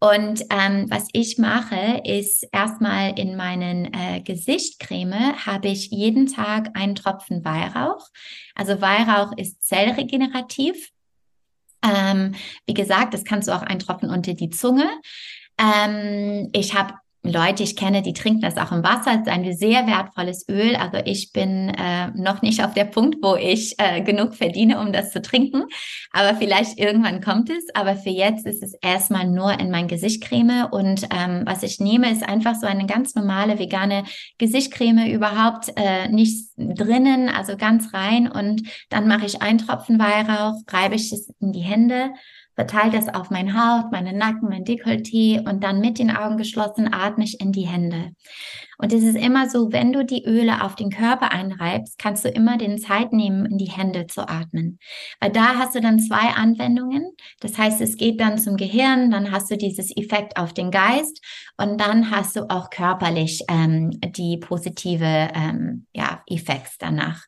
[0.00, 6.70] Und ähm, was ich mache, ist erstmal in meinen äh, Gesichtcreme habe ich jeden Tag
[6.74, 8.08] einen Tropfen Weihrauch.
[8.54, 10.90] Also Weihrauch ist zellregenerativ.
[11.82, 12.34] Ähm,
[12.66, 14.88] wie gesagt, das kannst du auch einen Tropfen unter die Zunge.
[15.58, 16.94] Ähm, ich habe
[17.26, 19.12] Leute, ich kenne, die trinken das auch im Wasser.
[19.12, 20.76] Es ist ein sehr wertvolles Öl.
[20.76, 24.92] Also ich bin äh, noch nicht auf der Punkt, wo ich äh, genug verdiene, um
[24.92, 25.64] das zu trinken.
[26.12, 27.74] Aber vielleicht irgendwann kommt es.
[27.74, 30.68] Aber für jetzt ist es erstmal nur in mein Gesichtcreme.
[30.70, 34.04] Und ähm, was ich nehme, ist einfach so eine ganz normale vegane
[34.36, 38.30] Gesichtcreme, überhaupt äh, nicht drinnen, also ganz rein.
[38.30, 42.10] Und dann mache ich einen Tropfen Weihrauch, reibe ich es in die Hände
[42.54, 46.92] verteile das auf mein Haut, meinen Nacken, mein Dekolleté und dann mit den Augen geschlossen
[46.92, 48.12] atme ich in die Hände.
[48.78, 52.28] Und es ist immer so, wenn du die Öle auf den Körper einreibst, kannst du
[52.28, 54.78] immer den Zeit nehmen, in die Hände zu atmen.
[55.20, 57.12] Weil da hast du dann zwei Anwendungen.
[57.40, 61.20] Das heißt, es geht dann zum Gehirn, dann hast du dieses Effekt auf den Geist
[61.56, 67.24] und dann hast du auch körperlich ähm, die positive ähm, ja, Effekts danach.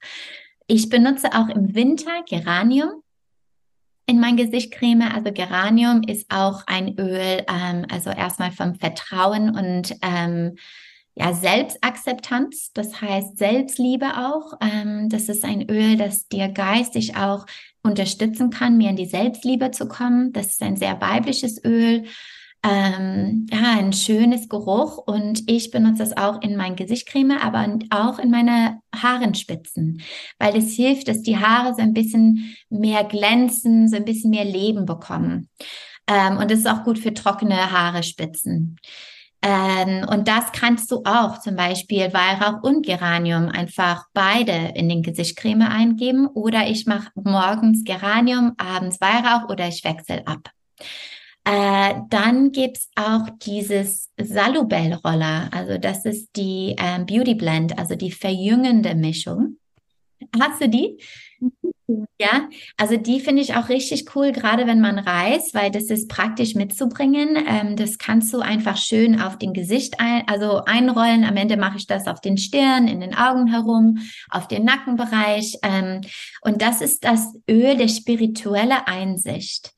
[0.66, 3.02] Ich benutze auch im Winter Geranium
[4.06, 5.12] in mein Gesicht creme.
[5.14, 10.56] Also Geranium ist auch ein Öl, ähm, also erstmal vom Vertrauen und ähm,
[11.18, 14.52] ja, Selbstakzeptanz, das heißt Selbstliebe auch.
[14.60, 17.46] Ähm, das ist ein Öl, das dir geistig auch
[17.82, 20.32] unterstützen kann, mehr in die Selbstliebe zu kommen.
[20.32, 22.04] Das ist ein sehr weibliches Öl
[22.66, 28.18] ähm, ja, ein schönes Geruch und ich benutze das auch in mein Gesichtcreme, aber auch
[28.18, 30.02] in meine Haarenspitzen,
[30.38, 34.44] weil es hilft, dass die Haare so ein bisschen mehr glänzen, so ein bisschen mehr
[34.44, 35.48] Leben bekommen.
[36.08, 38.78] Ähm, und es ist auch gut für trockene Haare, Spitzen.
[39.42, 45.02] Ähm, und das kannst du auch zum Beispiel Weihrauch und Geranium einfach beide in den
[45.02, 50.50] Gesichtcreme eingeben oder ich mache morgens Geranium, abends Weihrauch oder ich wechsle ab.
[51.48, 58.10] Äh, dann gibt's auch dieses Salubel-Roller, also das ist die ähm, Beauty Blend, also die
[58.10, 59.56] verjüngende Mischung.
[60.40, 60.98] Hast du die?
[62.20, 66.08] Ja, also die finde ich auch richtig cool, gerade wenn man reist, weil das ist
[66.08, 67.36] praktisch mitzubringen.
[67.46, 71.22] Ähm, das kannst du einfach schön auf den Gesicht ein, also einrollen.
[71.22, 73.98] Am Ende mache ich das auf den Stirn, in den Augen herum,
[74.30, 75.58] auf den Nackenbereich.
[75.62, 76.00] Ähm,
[76.40, 79.72] und das ist das Öl der spirituelle Einsicht.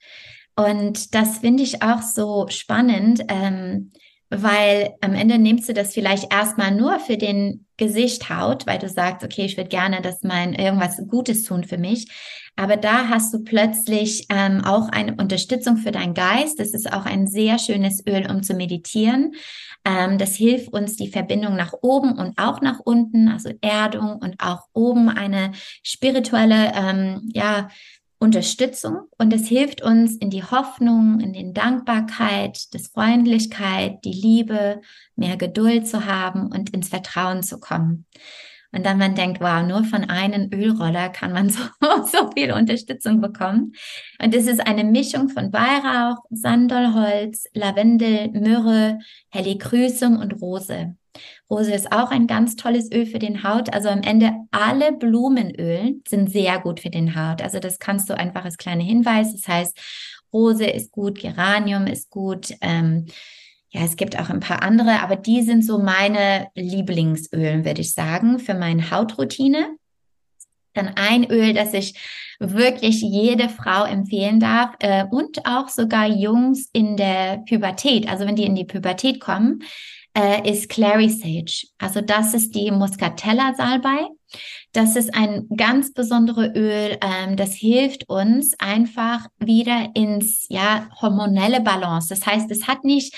[0.58, 3.92] Und das finde ich auch so spannend, ähm,
[4.28, 9.24] weil am Ende nimmst du das vielleicht erstmal nur für den Gesichthaut, weil du sagst,
[9.24, 12.10] okay, ich würde gerne, dass mein irgendwas Gutes tun für mich.
[12.56, 16.58] Aber da hast du plötzlich ähm, auch eine Unterstützung für deinen Geist.
[16.58, 19.34] Das ist auch ein sehr schönes Öl, um zu meditieren.
[19.84, 24.34] Ähm, das hilft uns, die Verbindung nach oben und auch nach unten, also Erdung und
[24.40, 25.52] auch oben eine
[25.84, 27.68] spirituelle, ähm, ja,
[28.18, 34.80] Unterstützung und es hilft uns in die Hoffnung, in den Dankbarkeit, das Freundlichkeit, die Liebe,
[35.14, 38.06] mehr Geduld zu haben und ins Vertrauen zu kommen.
[38.70, 43.20] Und dann man denkt, wow, nur von einem Ölroller kann man so, so viel Unterstützung
[43.20, 43.72] bekommen.
[44.22, 48.98] Und es ist eine Mischung von Weihrauch, Sandalholz, Lavendel, Myrrhe,
[49.30, 50.97] Helichrysum und Rose.
[51.50, 53.72] Rose ist auch ein ganz tolles Öl für den Haut.
[53.72, 57.42] Also am Ende alle Blumenöl sind sehr gut für den Haut.
[57.42, 59.32] Also das kannst du einfach als kleiner Hinweis.
[59.32, 59.78] Das heißt,
[60.32, 62.52] Rose ist gut, Geranium ist gut.
[62.60, 63.06] Ähm,
[63.70, 67.92] ja, es gibt auch ein paar andere, aber die sind so meine Lieblingsölen, würde ich
[67.92, 69.76] sagen, für meine Hautroutine.
[70.72, 71.94] Dann ein Öl, das ich
[72.38, 78.08] wirklich jede Frau empfehlen darf äh, und auch sogar Jungs in der Pubertät.
[78.08, 79.62] Also wenn die in die Pubertät kommen,
[80.16, 81.68] äh, ist Clary Sage.
[81.78, 84.08] Also das ist die Muscatella Salbei.
[84.72, 91.60] Das ist ein ganz besonderes Öl, ähm, das hilft uns einfach wieder ins ja hormonelle
[91.60, 92.08] Balance.
[92.10, 93.14] Das heißt, es hat nicht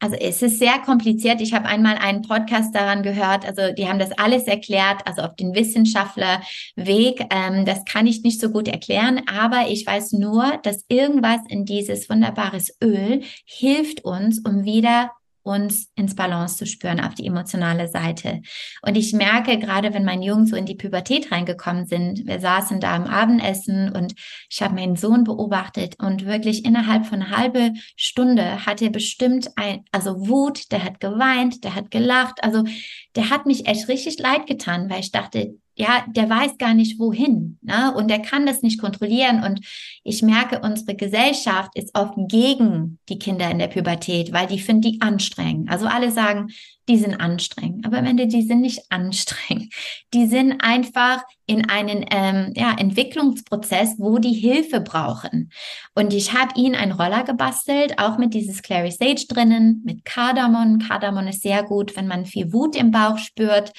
[0.00, 1.40] also es ist sehr kompliziert.
[1.40, 3.44] Ich habe einmal einen Podcast daran gehört.
[3.44, 7.26] Also die haben das alles erklärt, also auf den Wissenschaftlerweg.
[7.30, 11.64] Ähm, das kann ich nicht so gut erklären, aber ich weiß nur, dass irgendwas in
[11.64, 15.10] dieses wunderbares Öl hilft uns, um wieder
[15.48, 18.42] uns ins Balance zu spüren auf die emotionale Seite.
[18.82, 22.80] Und ich merke gerade, wenn meine Jungs so in die Pubertät reingekommen sind, wir saßen
[22.80, 24.14] da am Abendessen und
[24.50, 29.50] ich habe meinen Sohn beobachtet und wirklich innerhalb von einer halben Stunde hat er bestimmt
[29.56, 32.64] ein, also Wut, der hat geweint, der hat gelacht, also
[33.16, 36.98] der hat mich echt richtig leid getan, weil ich dachte, ja, der weiß gar nicht
[36.98, 37.94] wohin, ne?
[37.94, 39.44] Und der kann das nicht kontrollieren.
[39.44, 39.60] Und
[40.02, 44.82] ich merke, unsere Gesellschaft ist oft gegen die Kinder in der Pubertät, weil die finden
[44.82, 45.70] die anstrengend.
[45.70, 46.48] Also alle sagen,
[46.88, 47.86] die sind anstrengend.
[47.86, 49.72] Aber am Ende, die sind nicht anstrengend.
[50.14, 55.52] Die sind einfach in einen ähm, ja, Entwicklungsprozess, wo die Hilfe brauchen.
[55.94, 60.80] Und ich habe ihnen einen Roller gebastelt, auch mit dieses Clary Sage drinnen, mit Kardamom.
[60.80, 63.72] Kardamom ist sehr gut, wenn man viel Wut im Bauch spürt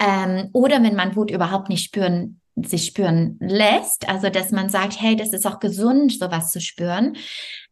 [0.00, 5.00] ähm, oder wenn man Wut überhaupt nicht spüren, sich spüren lässt, also dass man sagt,
[5.00, 7.16] hey, das ist auch gesund, sowas zu spüren.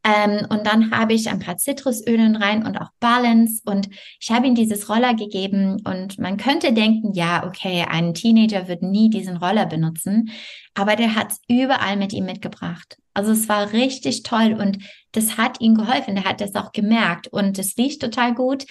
[0.05, 3.89] Ähm, und dann habe ich ein paar Zitrusölen rein und auch Balance und
[4.21, 8.83] ich habe ihm dieses Roller gegeben und man könnte denken, ja, okay, ein Teenager wird
[8.83, 10.31] nie diesen Roller benutzen,
[10.75, 12.97] aber der hat es überall mit ihm mitgebracht.
[13.13, 14.79] Also es war richtig toll und
[15.13, 16.15] das hat ihm geholfen.
[16.15, 18.65] Der hat das auch gemerkt und es riecht total gut.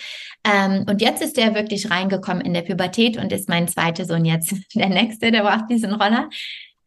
[0.44, 4.26] Ähm, und jetzt ist er wirklich reingekommen in der Pubertät und ist mein zweiter Sohn
[4.26, 6.30] jetzt der nächste, der braucht diesen Roller.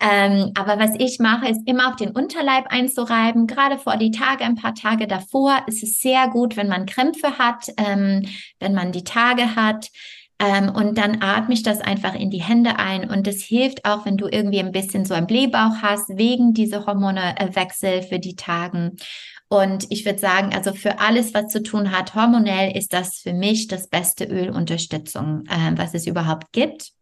[0.02, 3.46] Ähm, aber was ich mache, ist immer auf den Unterleib einzureiben.
[3.46, 7.38] Gerade vor die Tage, ein paar Tage davor ist es sehr gut, wenn man Krämpfe
[7.38, 8.26] hat, ähm,
[8.60, 9.88] wenn man die Tage hat.
[10.38, 13.10] Ähm, und dann atme ich das einfach in die Hände ein.
[13.10, 16.86] Und es hilft auch, wenn du irgendwie ein bisschen so einen Blähbauch hast, wegen dieser
[16.86, 18.96] Hormonewechsel für die Tagen.
[19.52, 23.32] Und ich würde sagen, also für alles, was zu tun hat, hormonell ist das für
[23.32, 26.92] mich das beste Ölunterstützung, äh, was es überhaupt gibt.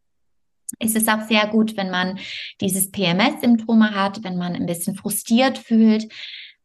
[0.79, 2.19] ist es auch sehr gut, wenn man
[2.61, 6.11] dieses PMS-Symptome hat, wenn man ein bisschen frustriert fühlt,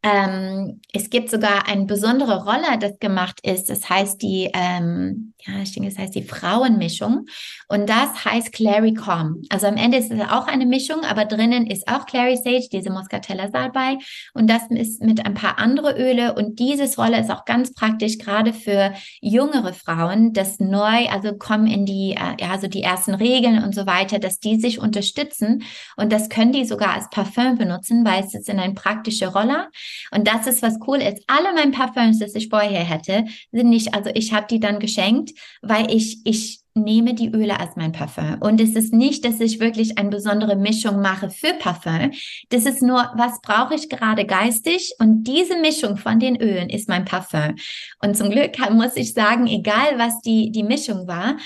[0.03, 3.69] ähm, es gibt sogar eine besondere Rolle, das gemacht ist.
[3.69, 7.25] Das heißt die, ähm, ja, ich denke, das heißt die Frauenmischung.
[7.69, 9.43] Und das heißt Clary Calm.
[9.49, 12.91] Also am Ende ist es auch eine Mischung, aber drinnen ist auch Clary Sage, diese
[12.91, 13.97] Muscatella Salbei.
[14.33, 16.35] Und das ist mit ein paar andere Öle.
[16.35, 21.67] Und dieses Rolle ist auch ganz praktisch, gerade für jüngere Frauen, das neu, also kommen
[21.67, 25.63] in die, äh, ja, so die ersten Regeln und so weiter, dass die sich unterstützen.
[25.95, 29.69] Und das können die sogar als Parfum benutzen, weil es ist in ein praktischer Roller.
[30.11, 31.23] Und das ist was cool ist.
[31.27, 35.31] Alle meine Parfums, das ich vorher hätte, sind nicht, also ich habe die dann geschenkt,
[35.61, 38.37] weil ich, ich nehme die Öle als mein Parfum.
[38.39, 42.11] Und es ist nicht, dass ich wirklich eine besondere Mischung mache für Parfum.
[42.49, 44.93] Das ist nur, was brauche ich gerade geistig?
[44.99, 47.55] Und diese Mischung von den Ölen ist mein Parfum.
[48.01, 51.37] Und zum Glück muss ich sagen, egal was die, die Mischung war,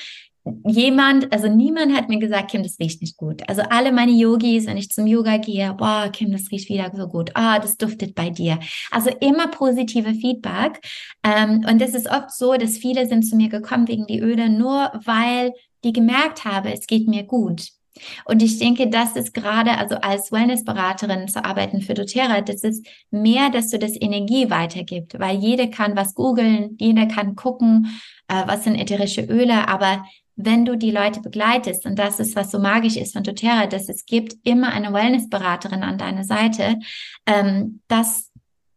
[0.66, 3.42] jemand, also niemand hat mir gesagt, Kim, das riecht nicht gut.
[3.48, 7.08] Also alle meine Yogis, wenn ich zum Yoga gehe, boah, Kim, das riecht wieder so
[7.08, 7.32] gut.
[7.34, 8.60] Ah, das duftet bei dir.
[8.92, 10.82] Also immer positive Feedback.
[11.24, 14.50] Ähm, und es ist oft so, dass viele sind zu mir gekommen wegen die Öle,
[14.50, 17.70] nur weil die gemerkt haben, es geht mir gut.
[18.26, 22.86] Und ich denke, das ist gerade, also als Wellnessberaterin zu arbeiten für doTERRA, das ist
[23.12, 28.44] mehr, dass du das Energie weitergibt, weil jeder kann was googeln, jeder kann gucken, äh,
[28.46, 30.06] was sind ätherische Öle, aber
[30.38, 33.90] wenn du die Leute begleitest, und das ist, was so magisch ist von doTERRA, dass
[33.90, 36.78] es gibt immer eine Wellnessberaterin an deiner Seite,
[37.26, 38.32] ähm, dass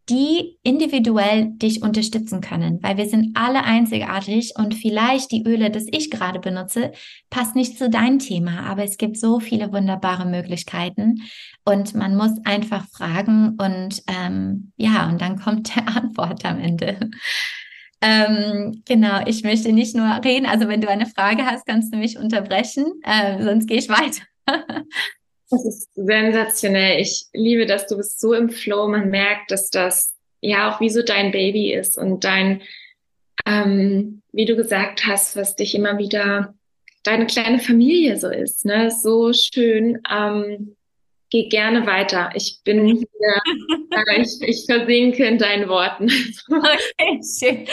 [0.09, 5.87] die individuell dich unterstützen können, weil wir sind alle einzigartig und vielleicht die Öle, das
[5.89, 6.91] ich gerade benutze,
[7.29, 11.23] passt nicht zu deinem Thema, aber es gibt so viele wunderbare Möglichkeiten
[11.65, 17.11] und man muss einfach fragen und ähm, ja, und dann kommt der Antwort am Ende.
[18.03, 20.47] Ähm, genau, ich möchte nicht nur reden.
[20.47, 24.23] Also wenn du eine Frage hast, kannst du mich unterbrechen, äh, sonst gehe ich weiter.
[25.51, 27.01] das ist sensationell.
[27.01, 28.89] Ich liebe dass Du bist so im Flow.
[28.89, 32.63] Man merkt, dass das ja auch wie so dein Baby ist und dein,
[33.47, 36.55] ähm, wie du gesagt hast, was dich immer wieder
[37.03, 38.65] deine kleine Familie so ist.
[38.65, 38.91] Ne?
[38.91, 40.01] So schön.
[40.11, 40.77] Ähm,
[41.31, 42.31] geh gerne weiter.
[42.35, 43.07] Ich bin hier,
[43.91, 46.11] äh, ich, ich versinke in deinen Worten.
[46.51, 47.67] okay, schön.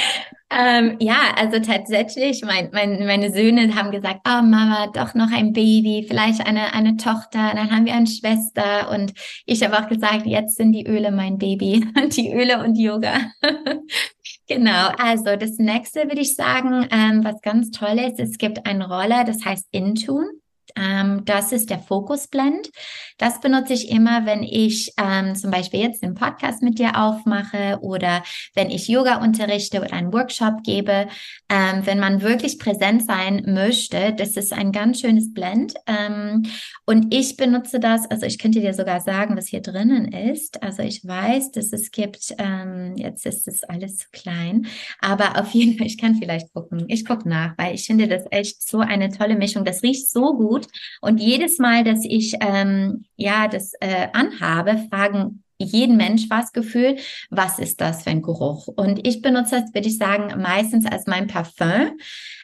[0.50, 5.52] Ähm, ja, also tatsächlich, mein, mein, meine Söhne haben gesagt, oh Mama, doch noch ein
[5.52, 9.12] Baby, vielleicht eine, eine Tochter, dann haben wir eine Schwester und
[9.46, 13.18] ich habe auch gesagt, jetzt sind die Öle mein Baby, die Öle und Yoga.
[14.48, 18.88] genau, also das nächste würde ich sagen, ähm, was ganz toll ist, es gibt eine
[18.88, 20.30] Rolle, das heißt Intune.
[20.78, 22.70] Ähm, das ist der Fokusblend.
[23.18, 27.80] Das benutze ich immer, wenn ich ähm, zum Beispiel jetzt den Podcast mit dir aufmache
[27.82, 31.08] oder wenn ich Yoga unterrichte oder einen Workshop gebe.
[31.50, 35.74] Ähm, wenn man wirklich präsent sein möchte, das ist ein ganz schönes Blend.
[35.88, 36.44] Ähm,
[36.86, 40.62] und ich benutze das, also ich könnte dir sogar sagen, was hier drinnen ist.
[40.62, 44.68] Also ich weiß, dass es gibt, ähm, jetzt ist es alles zu klein,
[45.00, 46.86] aber auf jeden Fall, ich kann vielleicht gucken.
[46.88, 49.66] Ich gucke nach, weil ich finde das echt so eine tolle Mischung.
[49.66, 50.67] Das riecht so gut.
[51.02, 56.98] Und jedes Mal, dass ich ähm, ja das äh, anhabe, fragen jeden Mensch was Gefühl,
[57.30, 58.68] was ist das für ein Geruch?
[58.68, 61.98] Und ich benutze das, würde ich sagen, meistens als mein Parfum.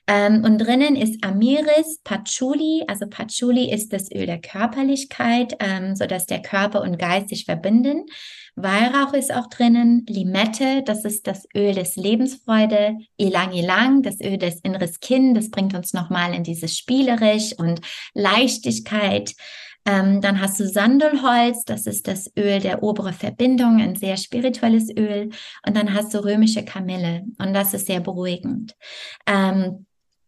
[0.08, 2.84] Ähm, und drinnen ist Amiris, Patchouli.
[2.88, 7.46] Also Patchouli ist das Öl der Körperlichkeit, ähm, so dass der Körper und Geist sich
[7.46, 8.06] verbinden.
[8.56, 14.38] Weihrauch ist auch drinnen, Limette, das ist das Öl des Lebensfreude, Ilang Ilang, das Öl
[14.38, 17.82] des inneres Kind, das bringt uns nochmal in dieses Spielerisch und
[18.14, 19.34] Leichtigkeit.
[19.86, 24.90] Ähm, dann hast du Sandelholz, das ist das Öl der obere Verbindung, ein sehr spirituelles
[24.96, 25.30] Öl.
[25.66, 28.76] Und dann hast du römische Kamille und das ist sehr beruhigend.
[29.28, 29.86] Ähm,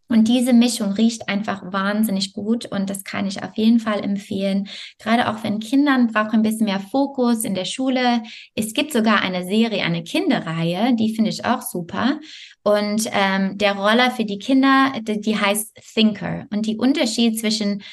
[0.07, 4.67] und diese Mischung riecht einfach wahnsinnig gut und das kann ich auf jeden Fall empfehlen.
[4.99, 8.21] Gerade auch wenn Kindern brauchen ein bisschen mehr Fokus in der Schule.
[8.53, 12.19] Es gibt sogar eine Serie, eine Kinderreihe, die finde ich auch super.
[12.63, 16.45] Und ähm, der Roller für die Kinder, die, die heißt Thinker.
[16.51, 17.83] Und die Unterschied zwischen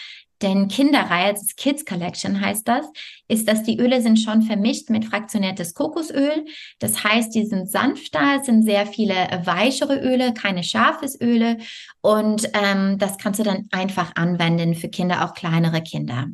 [0.42, 2.87] denn Kinderreihe, also Kids Collection heißt das,
[3.28, 6.44] ist, dass die Öle sind schon vermischt mit fraktioniertes Kokosöl.
[6.78, 11.59] Das heißt, die sind sanfter, es sind sehr viele weichere Öle, keine scharfes Öle.
[12.00, 16.28] Und ähm, das kannst du dann einfach anwenden für Kinder, auch kleinere Kinder.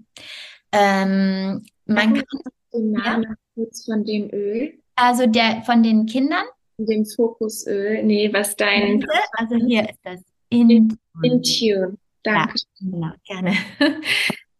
[0.72, 2.24] Ähm, man kann
[2.72, 3.34] den Namen ja?
[3.54, 4.78] kurz von dem Öl.
[4.96, 6.44] Also der von den Kindern.
[6.78, 8.02] Dem Fokusöl.
[8.04, 9.04] Nee, was dein.
[9.32, 10.20] Also hier ist das.
[10.50, 11.98] In, in Tune.
[12.34, 12.54] Danke.
[12.80, 13.56] Ja, genau, gerne.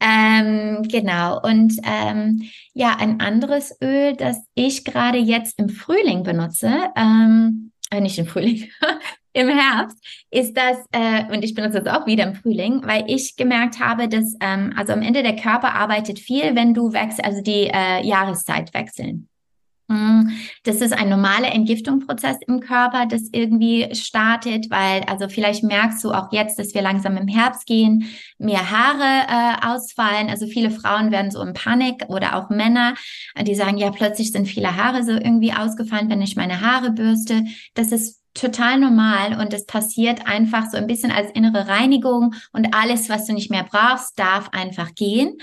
[0.01, 1.41] ähm, genau.
[1.43, 8.01] Und ähm, ja, ein anderes Öl, das ich gerade jetzt im Frühling benutze, ähm, äh,
[8.01, 8.69] nicht im Frühling,
[9.33, 9.97] im Herbst,
[10.31, 14.09] ist das, äh, und ich benutze das auch wieder im Frühling, weil ich gemerkt habe,
[14.09, 18.07] dass, ähm, also am Ende der Körper arbeitet viel, wenn du wechselst, also die äh,
[18.07, 19.29] Jahreszeit wechseln.
[19.89, 20.29] Mm,
[20.65, 26.13] das ist ein normaler Entgiftungsprozess im Körper, das irgendwie startet, weil also vielleicht merkst du
[26.13, 28.05] auch jetzt, dass wir langsam im Herbst gehen,
[28.37, 30.29] mehr Haare äh, ausfallen.
[30.29, 32.95] Also viele Frauen werden so in Panik oder auch Männer,
[33.41, 37.45] die sagen, ja, plötzlich sind viele Haare so irgendwie ausgefallen, wenn ich meine Haare bürste.
[37.73, 42.75] Das ist total normal und es passiert einfach so ein bisschen als innere Reinigung und
[42.75, 45.37] alles, was du nicht mehr brauchst, darf einfach gehen.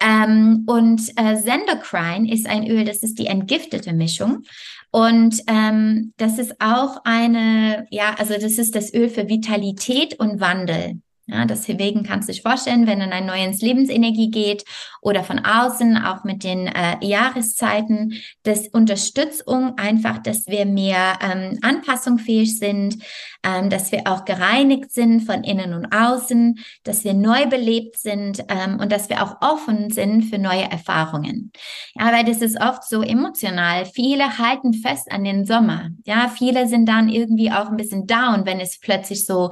[0.00, 4.42] Ähm, und äh, Sendocrine ist ein Öl, das ist die entgiftete Mischung.
[4.90, 10.40] Und ähm, das ist auch eine, ja, also das ist das Öl für Vitalität und
[10.40, 11.00] Wandel.
[11.26, 14.64] Ja, deswegen kannst du dich vorstellen, wenn dann ein neues Lebensenergie geht
[15.00, 21.60] oder von außen, auch mit den äh, Jahreszeiten, das Unterstützung einfach, dass wir mehr ähm,
[21.62, 22.96] anpassungsfähig sind,
[23.44, 28.44] ähm, dass wir auch gereinigt sind von innen und außen, dass wir neu belebt sind
[28.48, 31.52] ähm, und dass wir auch offen sind für neue Erfahrungen.
[31.94, 33.86] Ja, weil das ist oft so emotional.
[33.86, 35.90] Viele halten fest an den Sommer.
[36.04, 39.50] Ja, viele sind dann irgendwie auch ein bisschen down, wenn es plötzlich so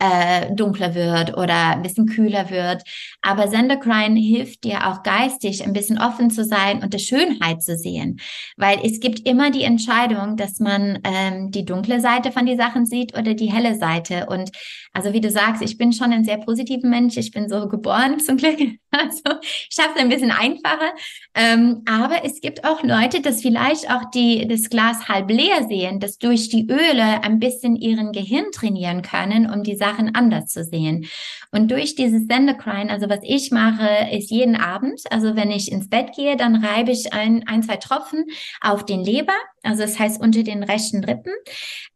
[0.00, 2.82] äh, dunkler wird oder ein bisschen kühler wird.
[3.22, 7.76] Aber Sendercrine hilft dir auch geistig ein bisschen offen zu sein und die Schönheit zu
[7.76, 8.18] sehen.
[8.56, 12.86] Weil es gibt immer die Entscheidung, dass man ähm, die dunkle Seite von die Sachen
[12.86, 14.26] sieht oder die helle Seite.
[14.26, 14.50] Und
[14.92, 17.16] also wie du sagst, ich bin schon ein sehr positiver Mensch.
[17.16, 18.58] Ich bin so geboren zum Glück.
[18.92, 20.92] Also ich es ein bisschen einfacher.
[21.34, 26.00] Ähm, aber es gibt auch Leute, dass vielleicht auch die, das Glas halb leer sehen,
[26.00, 30.64] dass durch die Öle ein bisschen ihren Gehirn trainieren können, um die Sachen anders zu
[30.64, 31.06] sehen.
[31.52, 35.88] Und durch dieses Sendercrine, also was ich mache, ist jeden Abend, also wenn ich ins
[35.88, 38.24] Bett gehe, dann reibe ich ein, ein zwei Tropfen
[38.60, 41.32] auf den Leber, also das heißt unter den rechten Rippen.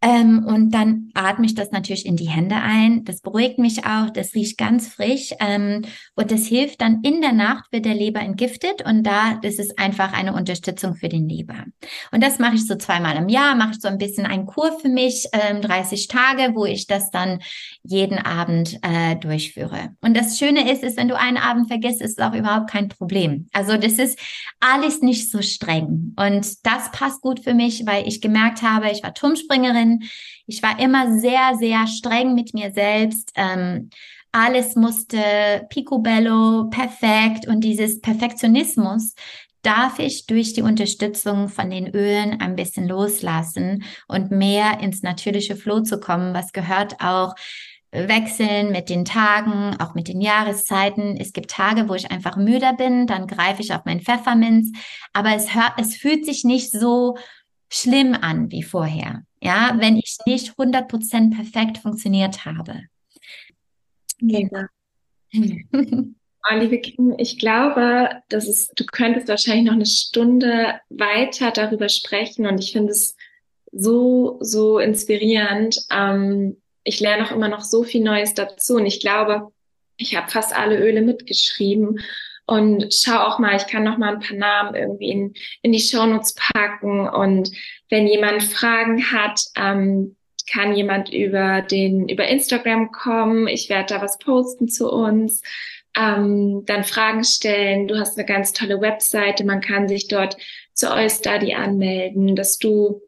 [0.03, 3.05] Ähm, und dann atme ich das natürlich in die Hände ein.
[3.05, 5.33] Das beruhigt mich auch, das riecht ganz frisch.
[5.41, 5.83] Ähm,
[6.15, 8.85] und das hilft dann in der Nacht, wird der Leber entgiftet.
[8.85, 11.65] Und da, ist einfach eine Unterstützung für den Leber.
[12.13, 14.79] Und das mache ich so zweimal im Jahr, mache ich so ein bisschen ein Kur
[14.81, 17.41] für mich, ähm, 30 Tage, wo ich das dann
[17.83, 19.95] jeden Abend äh, durchführe.
[20.01, 22.89] Und das Schöne ist, ist, wenn du einen Abend vergisst, ist es auch überhaupt kein
[22.89, 23.49] Problem.
[23.53, 24.19] Also das ist
[24.61, 26.15] alles nicht so streng.
[26.17, 30.03] Und das passt gut für mich, weil ich gemerkt habe, ich war Turmspringerin.
[30.47, 33.33] Ich war immer sehr, sehr streng mit mir selbst.
[33.37, 33.91] Ähm,
[34.33, 39.15] alles musste picobello, perfekt und dieses Perfektionismus
[39.63, 45.57] darf ich durch die Unterstützung von den Ölen ein bisschen loslassen und mehr ins natürliche
[45.57, 47.35] Flow zu kommen, was gehört auch
[47.95, 51.17] wechseln mit den Tagen, auch mit den Jahreszeiten.
[51.17, 54.77] Es gibt Tage, wo ich einfach müder bin, dann greife ich auf mein Pfefferminz,
[55.13, 57.17] aber es hört, es fühlt sich nicht so
[57.75, 59.25] schlimm an wie vorher.
[59.43, 62.83] Ja, wenn ich nicht 100% perfekt funktioniert habe.
[64.21, 64.69] Ja.
[65.33, 71.89] Oh, liebe Kim, ich glaube, dass es, du könntest wahrscheinlich noch eine Stunde weiter darüber
[71.89, 73.17] sprechen und ich finde es
[73.73, 75.79] so, so inspirierend.
[75.91, 79.53] Ähm, ich lerne auch immer noch so viel Neues dazu und ich glaube,
[79.97, 82.01] ich habe fast alle Öle mitgeschrieben
[82.47, 85.81] und schau auch mal, ich kann noch mal ein paar Namen irgendwie in, in die
[85.81, 87.51] Shownotes packen und
[87.89, 90.17] wenn jemand Fragen hat, ähm,
[90.51, 93.49] kann jemand über den über Instagram kommen.
[93.49, 95.43] Ich werde da was posten zu uns.
[95.97, 97.89] Ähm, dann Fragen stellen.
[97.89, 99.45] Du hast eine ganz tolle Webseite.
[99.45, 100.37] Man kann sich dort
[100.73, 103.01] zu Eustudy anmelden, dass du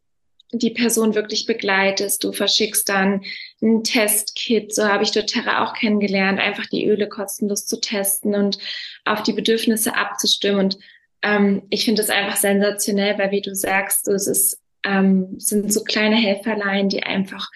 [0.53, 2.23] die Person wirklich begleitest.
[2.23, 3.23] Du verschickst dann
[3.63, 4.75] ein Testkit.
[4.75, 8.59] So habe ich doTERRA auch kennengelernt, einfach die Öle kostenlos zu testen und
[9.05, 10.61] auf die Bedürfnisse abzustimmen.
[10.61, 10.79] Und
[11.23, 15.83] ähm, ich finde es einfach sensationell, weil wie du sagst, es ist, ähm, sind so
[15.85, 17.49] kleine Helferlein, die einfach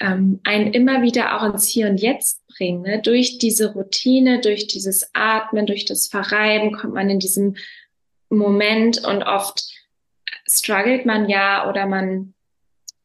[0.00, 2.82] ähm, einen immer wieder auch ins Hier und Jetzt bringen.
[2.82, 3.00] Ne?
[3.02, 7.56] Durch diese Routine, durch dieses Atmen, durch das Verreiben kommt man in diesem
[8.28, 9.62] Moment und oft
[10.46, 12.34] struggelt man ja oder man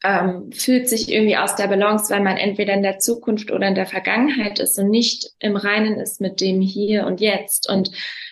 [0.04, 3.76] ähm, fühlt sich irgendwie aus der Balance, weil man entweder in der Zukunft oder in
[3.76, 7.70] der Vergangenheit ist und nicht im Reinen ist mit dem Hier und Jetzt.
[7.70, 7.92] Und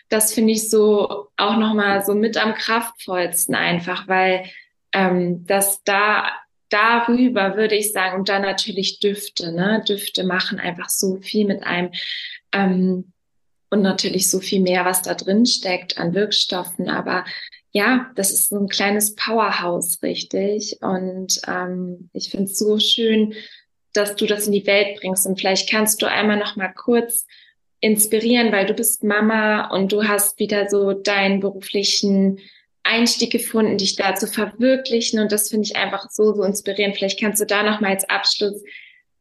[0.09, 4.45] das finde ich so auch nochmal so mit am kraftvollsten einfach, weil
[4.93, 6.29] ähm, das da
[6.69, 9.83] darüber würde ich sagen, und dann natürlich Düfte, ne?
[9.87, 11.91] Düfte machen einfach so viel mit einem.
[12.51, 13.13] Ähm,
[13.69, 16.89] und natürlich so viel mehr, was da drin steckt an Wirkstoffen.
[16.89, 17.25] Aber
[17.71, 20.77] ja, das ist so ein kleines Powerhouse, richtig.
[20.81, 23.33] Und ähm, ich finde es so schön,
[23.93, 25.25] dass du das in die Welt bringst.
[25.25, 27.25] Und vielleicht kannst du einmal noch mal kurz
[27.79, 32.39] inspirieren, weil du bist Mama und du hast wieder so deinen beruflichen
[32.83, 35.19] Einstieg gefunden, dich da zu verwirklichen.
[35.19, 36.95] Und das finde ich einfach so, so inspirierend.
[36.95, 38.63] Vielleicht kannst du da noch mal als Abschluss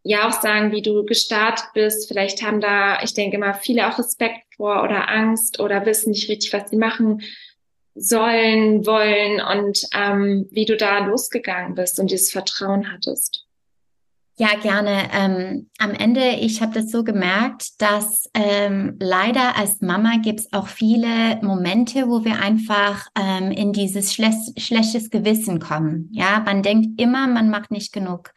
[0.06, 2.08] ja auch sagen, wie du gestartet bist.
[2.08, 6.28] Vielleicht haben da, ich denke immer, viele auch Respekt vor oder Angst oder wissen nicht
[6.28, 7.22] richtig, was sie machen
[7.94, 13.46] sollen, wollen und ähm, wie du da losgegangen bist und dieses Vertrauen hattest.
[14.38, 15.08] Ja, gerne.
[15.14, 20.52] Ähm, am Ende, ich habe das so gemerkt, dass ähm, leider als Mama gibt es
[20.52, 26.10] auch viele Momente, wo wir einfach ähm, in dieses schle schlechtes Gewissen kommen.
[26.12, 28.34] Ja, man denkt immer, man macht nicht genug.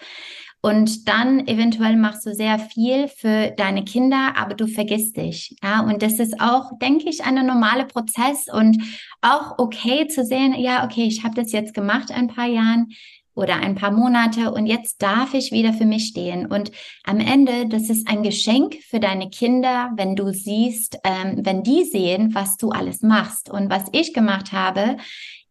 [0.62, 5.56] Und dann eventuell machst du sehr viel für deine Kinder, aber du vergisst dich.
[5.64, 8.78] Ja, und das ist auch, denke ich, ein normaler Prozess und
[9.22, 12.90] auch okay zu sehen, ja, okay, ich habe das jetzt gemacht ein paar Jahren
[13.36, 16.46] oder ein paar Monate und jetzt darf ich wieder für mich stehen.
[16.46, 16.72] Und
[17.06, 21.86] am Ende, das ist ein Geschenk für deine Kinder, wenn du siehst, ähm, wenn die
[21.86, 23.50] sehen, was du alles machst.
[23.50, 24.98] Und was ich gemacht habe,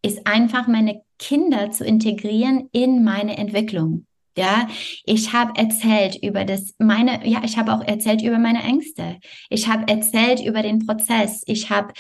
[0.02, 4.04] ist einfach meine Kinder zu integrieren in meine Entwicklung.
[4.38, 4.68] Ja,
[5.04, 9.16] ich habe erzählt über das, meine, ja, ich habe auch erzählt über meine Ängste.
[9.50, 11.42] Ich habe erzählt über den Prozess.
[11.46, 11.92] Ich habe,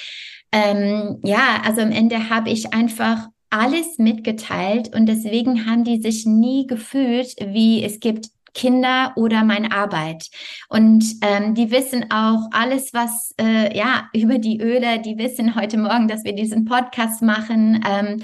[0.52, 6.26] ähm, ja, also am Ende habe ich einfach alles mitgeteilt und deswegen haben die sich
[6.26, 10.28] nie gefühlt, wie es gibt Kinder oder meine Arbeit.
[10.68, 15.00] Und ähm, die wissen auch alles, was äh, ja über die Öle.
[15.00, 17.84] Die wissen heute Morgen, dass wir diesen Podcast machen.
[17.88, 18.22] Ähm,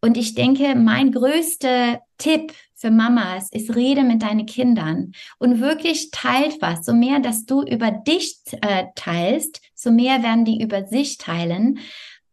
[0.00, 2.52] und ich denke, mein größter Tipp
[2.82, 6.84] für Mamas ist, rede mit deinen Kindern und wirklich teilt was.
[6.84, 11.78] So mehr, dass du über dich äh, teilst, so mehr werden die über sich teilen.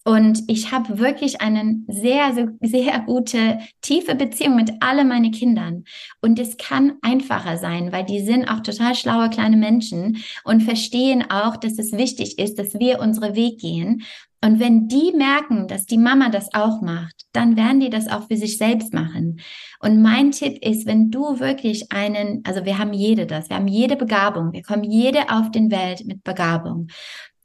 [0.06, 5.84] Und ich habe wirklich eine sehr, sehr, gute, tiefe Beziehung mit alle meine Kindern.
[6.20, 11.30] Und es kann einfacher sein, weil die sind auch total schlaue kleine Menschen und verstehen
[11.30, 14.04] auch, dass es wichtig ist, dass wir unsere Weg gehen.
[14.42, 18.28] Und wenn die merken, dass die Mama das auch macht, dann werden die das auch
[18.28, 19.42] für sich selbst machen.
[19.82, 23.68] Und mein Tipp ist, wenn du wirklich einen, also wir haben jede das, wir haben
[23.68, 26.88] jede Begabung, wir kommen jede auf den Welt mit Begabung.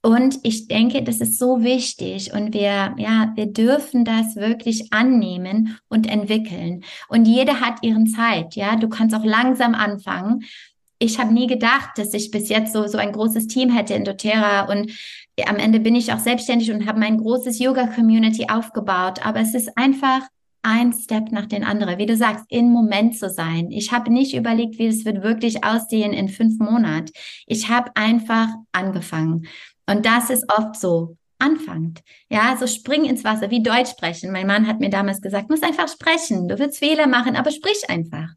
[0.04, 5.78] Und ich denke, das ist so wichtig und wir, ja, wir dürfen das wirklich annehmen
[5.88, 6.84] und entwickeln.
[7.08, 8.76] Und jeder hat ihren Zeit, ja.
[8.76, 10.44] Du kannst auch langsam anfangen.
[10.98, 14.04] Ich habe nie gedacht, dass ich bis jetzt so, so ein großes Team hätte in
[14.04, 14.92] doTERRA und
[15.46, 19.24] am Ende bin ich auch selbstständig und habe mein großes Yoga-Community aufgebaut.
[19.24, 20.22] Aber es ist einfach
[20.62, 21.98] ein Step nach den anderen.
[21.98, 23.70] Wie du sagst, im Moment zu sein.
[23.70, 27.12] Ich habe nicht überlegt, wie es wird wirklich aussehen in fünf Monaten.
[27.46, 29.46] Ich habe einfach angefangen.
[29.86, 31.16] Und das ist oft so.
[31.38, 32.00] Anfangt.
[32.30, 34.32] Ja, so spring ins Wasser, wie Deutsch sprechen.
[34.32, 36.48] Mein Mann hat mir damals gesagt, musst einfach sprechen.
[36.48, 38.28] Du willst Fehler machen, aber sprich einfach.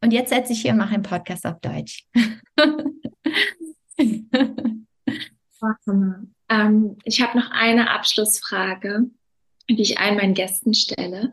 [0.00, 2.06] Und jetzt setze ich hier und mache einen Podcast auf Deutsch.
[6.48, 9.04] ähm, ich habe noch eine Abschlussfrage,
[9.68, 11.32] die ich allen meinen Gästen stelle.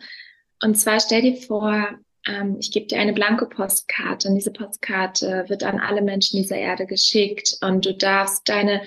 [0.62, 5.46] Und zwar stell dir vor, ähm, ich gebe dir eine blanke Postkarte und diese Postkarte
[5.48, 8.82] wird an alle Menschen dieser Erde geschickt und du darfst deine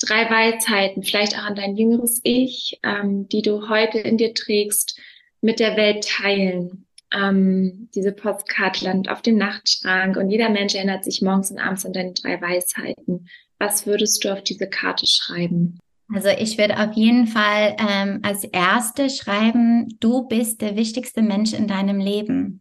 [0.00, 4.98] drei Weisheiten, vielleicht auch an dein jüngeres Ich, ähm, die du heute in dir trägst,
[5.40, 6.86] mit der Welt teilen.
[7.12, 11.86] Ähm, diese Postkarte landet auf dem Nachtschrank und jeder Mensch erinnert sich morgens und abends
[11.86, 13.28] an deine drei Weisheiten.
[13.64, 15.78] Was würdest du auf diese Karte schreiben?
[16.12, 21.54] Also ich würde auf jeden Fall ähm, als erste schreiben, du bist der wichtigste Mensch
[21.54, 22.60] in deinem Leben.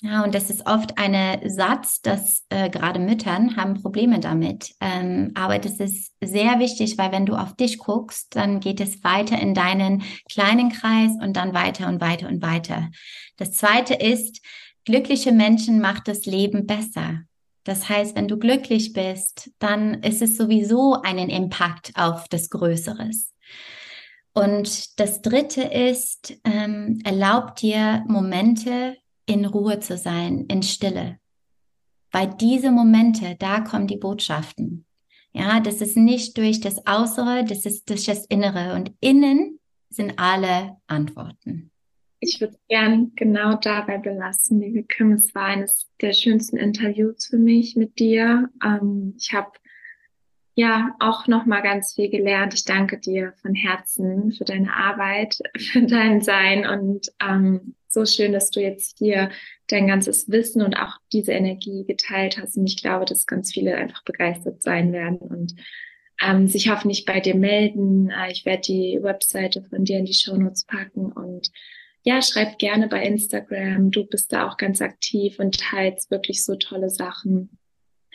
[0.00, 4.72] Ja, und das ist oft ein Satz, dass äh, gerade Müttern haben Probleme damit.
[4.80, 9.04] Ähm, aber das ist sehr wichtig, weil wenn du auf dich guckst, dann geht es
[9.04, 12.90] weiter in deinen kleinen Kreis und dann weiter und weiter und weiter.
[13.36, 14.40] Das zweite ist,
[14.84, 17.20] glückliche Menschen macht das Leben besser.
[17.70, 23.32] Das heißt, wenn du glücklich bist, dann ist es sowieso einen Impact auf das Größeres.
[24.32, 31.18] Und das dritte ist, ähm, erlaub dir Momente in Ruhe zu sein, in Stille.
[32.10, 34.84] Weil diese Momente, da kommen die Botschaften.
[35.32, 38.74] Ja, das ist nicht durch das Äußere, das ist durch das Innere.
[38.74, 39.60] Und innen
[39.90, 41.69] sind alle Antworten.
[42.22, 45.12] Ich würde gern genau dabei belassen, liebe Kim.
[45.12, 48.50] Es war eines der schönsten Interviews für mich mit dir.
[48.62, 49.52] Ähm, ich habe
[50.54, 52.52] ja auch noch mal ganz viel gelernt.
[52.52, 58.32] Ich danke dir von Herzen für deine Arbeit, für dein Sein und ähm, so schön,
[58.32, 59.30] dass du jetzt hier
[59.68, 62.58] dein ganzes Wissen und auch diese Energie geteilt hast.
[62.58, 65.54] Und ich glaube, dass ganz viele einfach begeistert sein werden und
[66.20, 68.10] ähm, sich hoffentlich bei dir melden.
[68.10, 71.50] Äh, ich werde die Webseite von dir in die Shownotes packen und
[72.02, 73.90] ja, schreib gerne bei Instagram.
[73.90, 77.58] Du bist da auch ganz aktiv und teilst wirklich so tolle Sachen.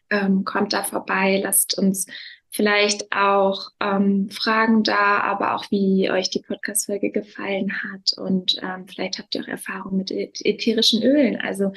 [0.09, 2.07] Ähm, kommt da vorbei, lasst uns
[2.55, 8.13] vielleicht auch ähm, Fragen da, aber auch wie euch die Podcast-Folge gefallen hat.
[8.17, 11.35] Und ähm, vielleicht habt ihr auch Erfahrung mit ätherischen Ölen.
[11.35, 11.73] Also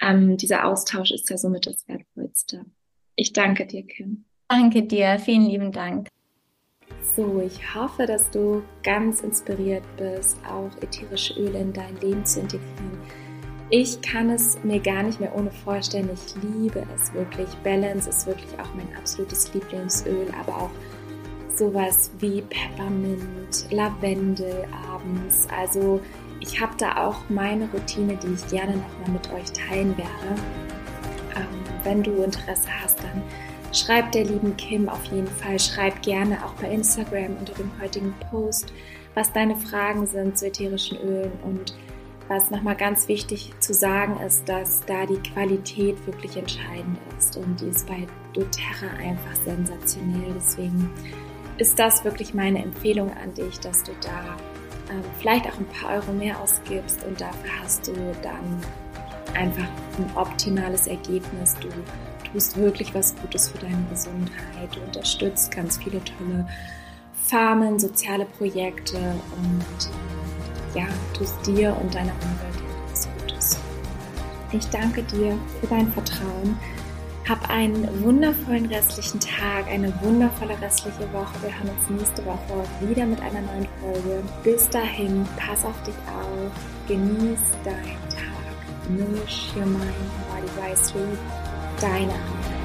[0.00, 2.64] ähm, dieser Austausch ist ja somit das Wertvollste.
[3.14, 4.24] Ich danke dir, Kim.
[4.48, 6.08] Danke dir, vielen lieben Dank.
[7.16, 12.40] So, ich hoffe, dass du ganz inspiriert bist, auch ätherische Öle in dein Leben zu
[12.40, 12.98] integrieren.
[13.70, 16.08] Ich kann es mir gar nicht mehr ohne vorstellen.
[16.14, 17.48] Ich liebe es wirklich.
[17.62, 20.70] Balance ist wirklich auch mein absolutes Lieblingsöl, aber auch
[21.54, 25.46] sowas wie Peppermint, Lavendel abends.
[25.54, 26.00] Also
[26.40, 30.40] ich habe da auch meine Routine, die ich gerne nochmal mit euch teilen werde.
[31.36, 33.22] Ähm, wenn du Interesse hast, dann
[33.72, 35.58] schreib der lieben Kim auf jeden Fall.
[35.58, 38.72] Schreib gerne auch bei Instagram unter dem heutigen Post,
[39.14, 41.74] was deine Fragen sind zu ätherischen Ölen und
[42.28, 47.60] was nochmal ganz wichtig zu sagen ist, dass da die Qualität wirklich entscheidend ist und
[47.60, 50.34] die ist bei doTERRA einfach sensationell.
[50.36, 50.90] Deswegen
[51.56, 54.36] ist das wirklich meine Empfehlung an dich, dass du da
[54.90, 57.92] ähm, vielleicht auch ein paar Euro mehr ausgibst und dafür hast du
[58.22, 58.60] dann
[59.34, 61.56] einfach ein optimales Ergebnis.
[61.60, 61.68] Du
[62.32, 64.74] tust wirklich was Gutes für deine Gesundheit.
[64.74, 66.46] Du unterstützt ganz viele tolle
[67.24, 69.90] Farmen, soziale Projekte und
[70.74, 73.58] ja, tust dir und deiner Umwelt etwas Gutes.
[74.52, 76.58] Ich danke dir für dein Vertrauen.
[77.28, 81.34] Hab einen wundervollen restlichen Tag, eine wundervolle restliche Woche.
[81.42, 84.22] Wir hören uns nächste Woche wieder mit einer neuen Folge.
[84.42, 86.50] Bis dahin, pass auf dich auf,
[86.86, 88.28] genieß deinen Tag.
[88.88, 89.92] Nourish your mind,
[90.30, 91.18] body wisely.
[91.80, 92.57] Deine Arbeit.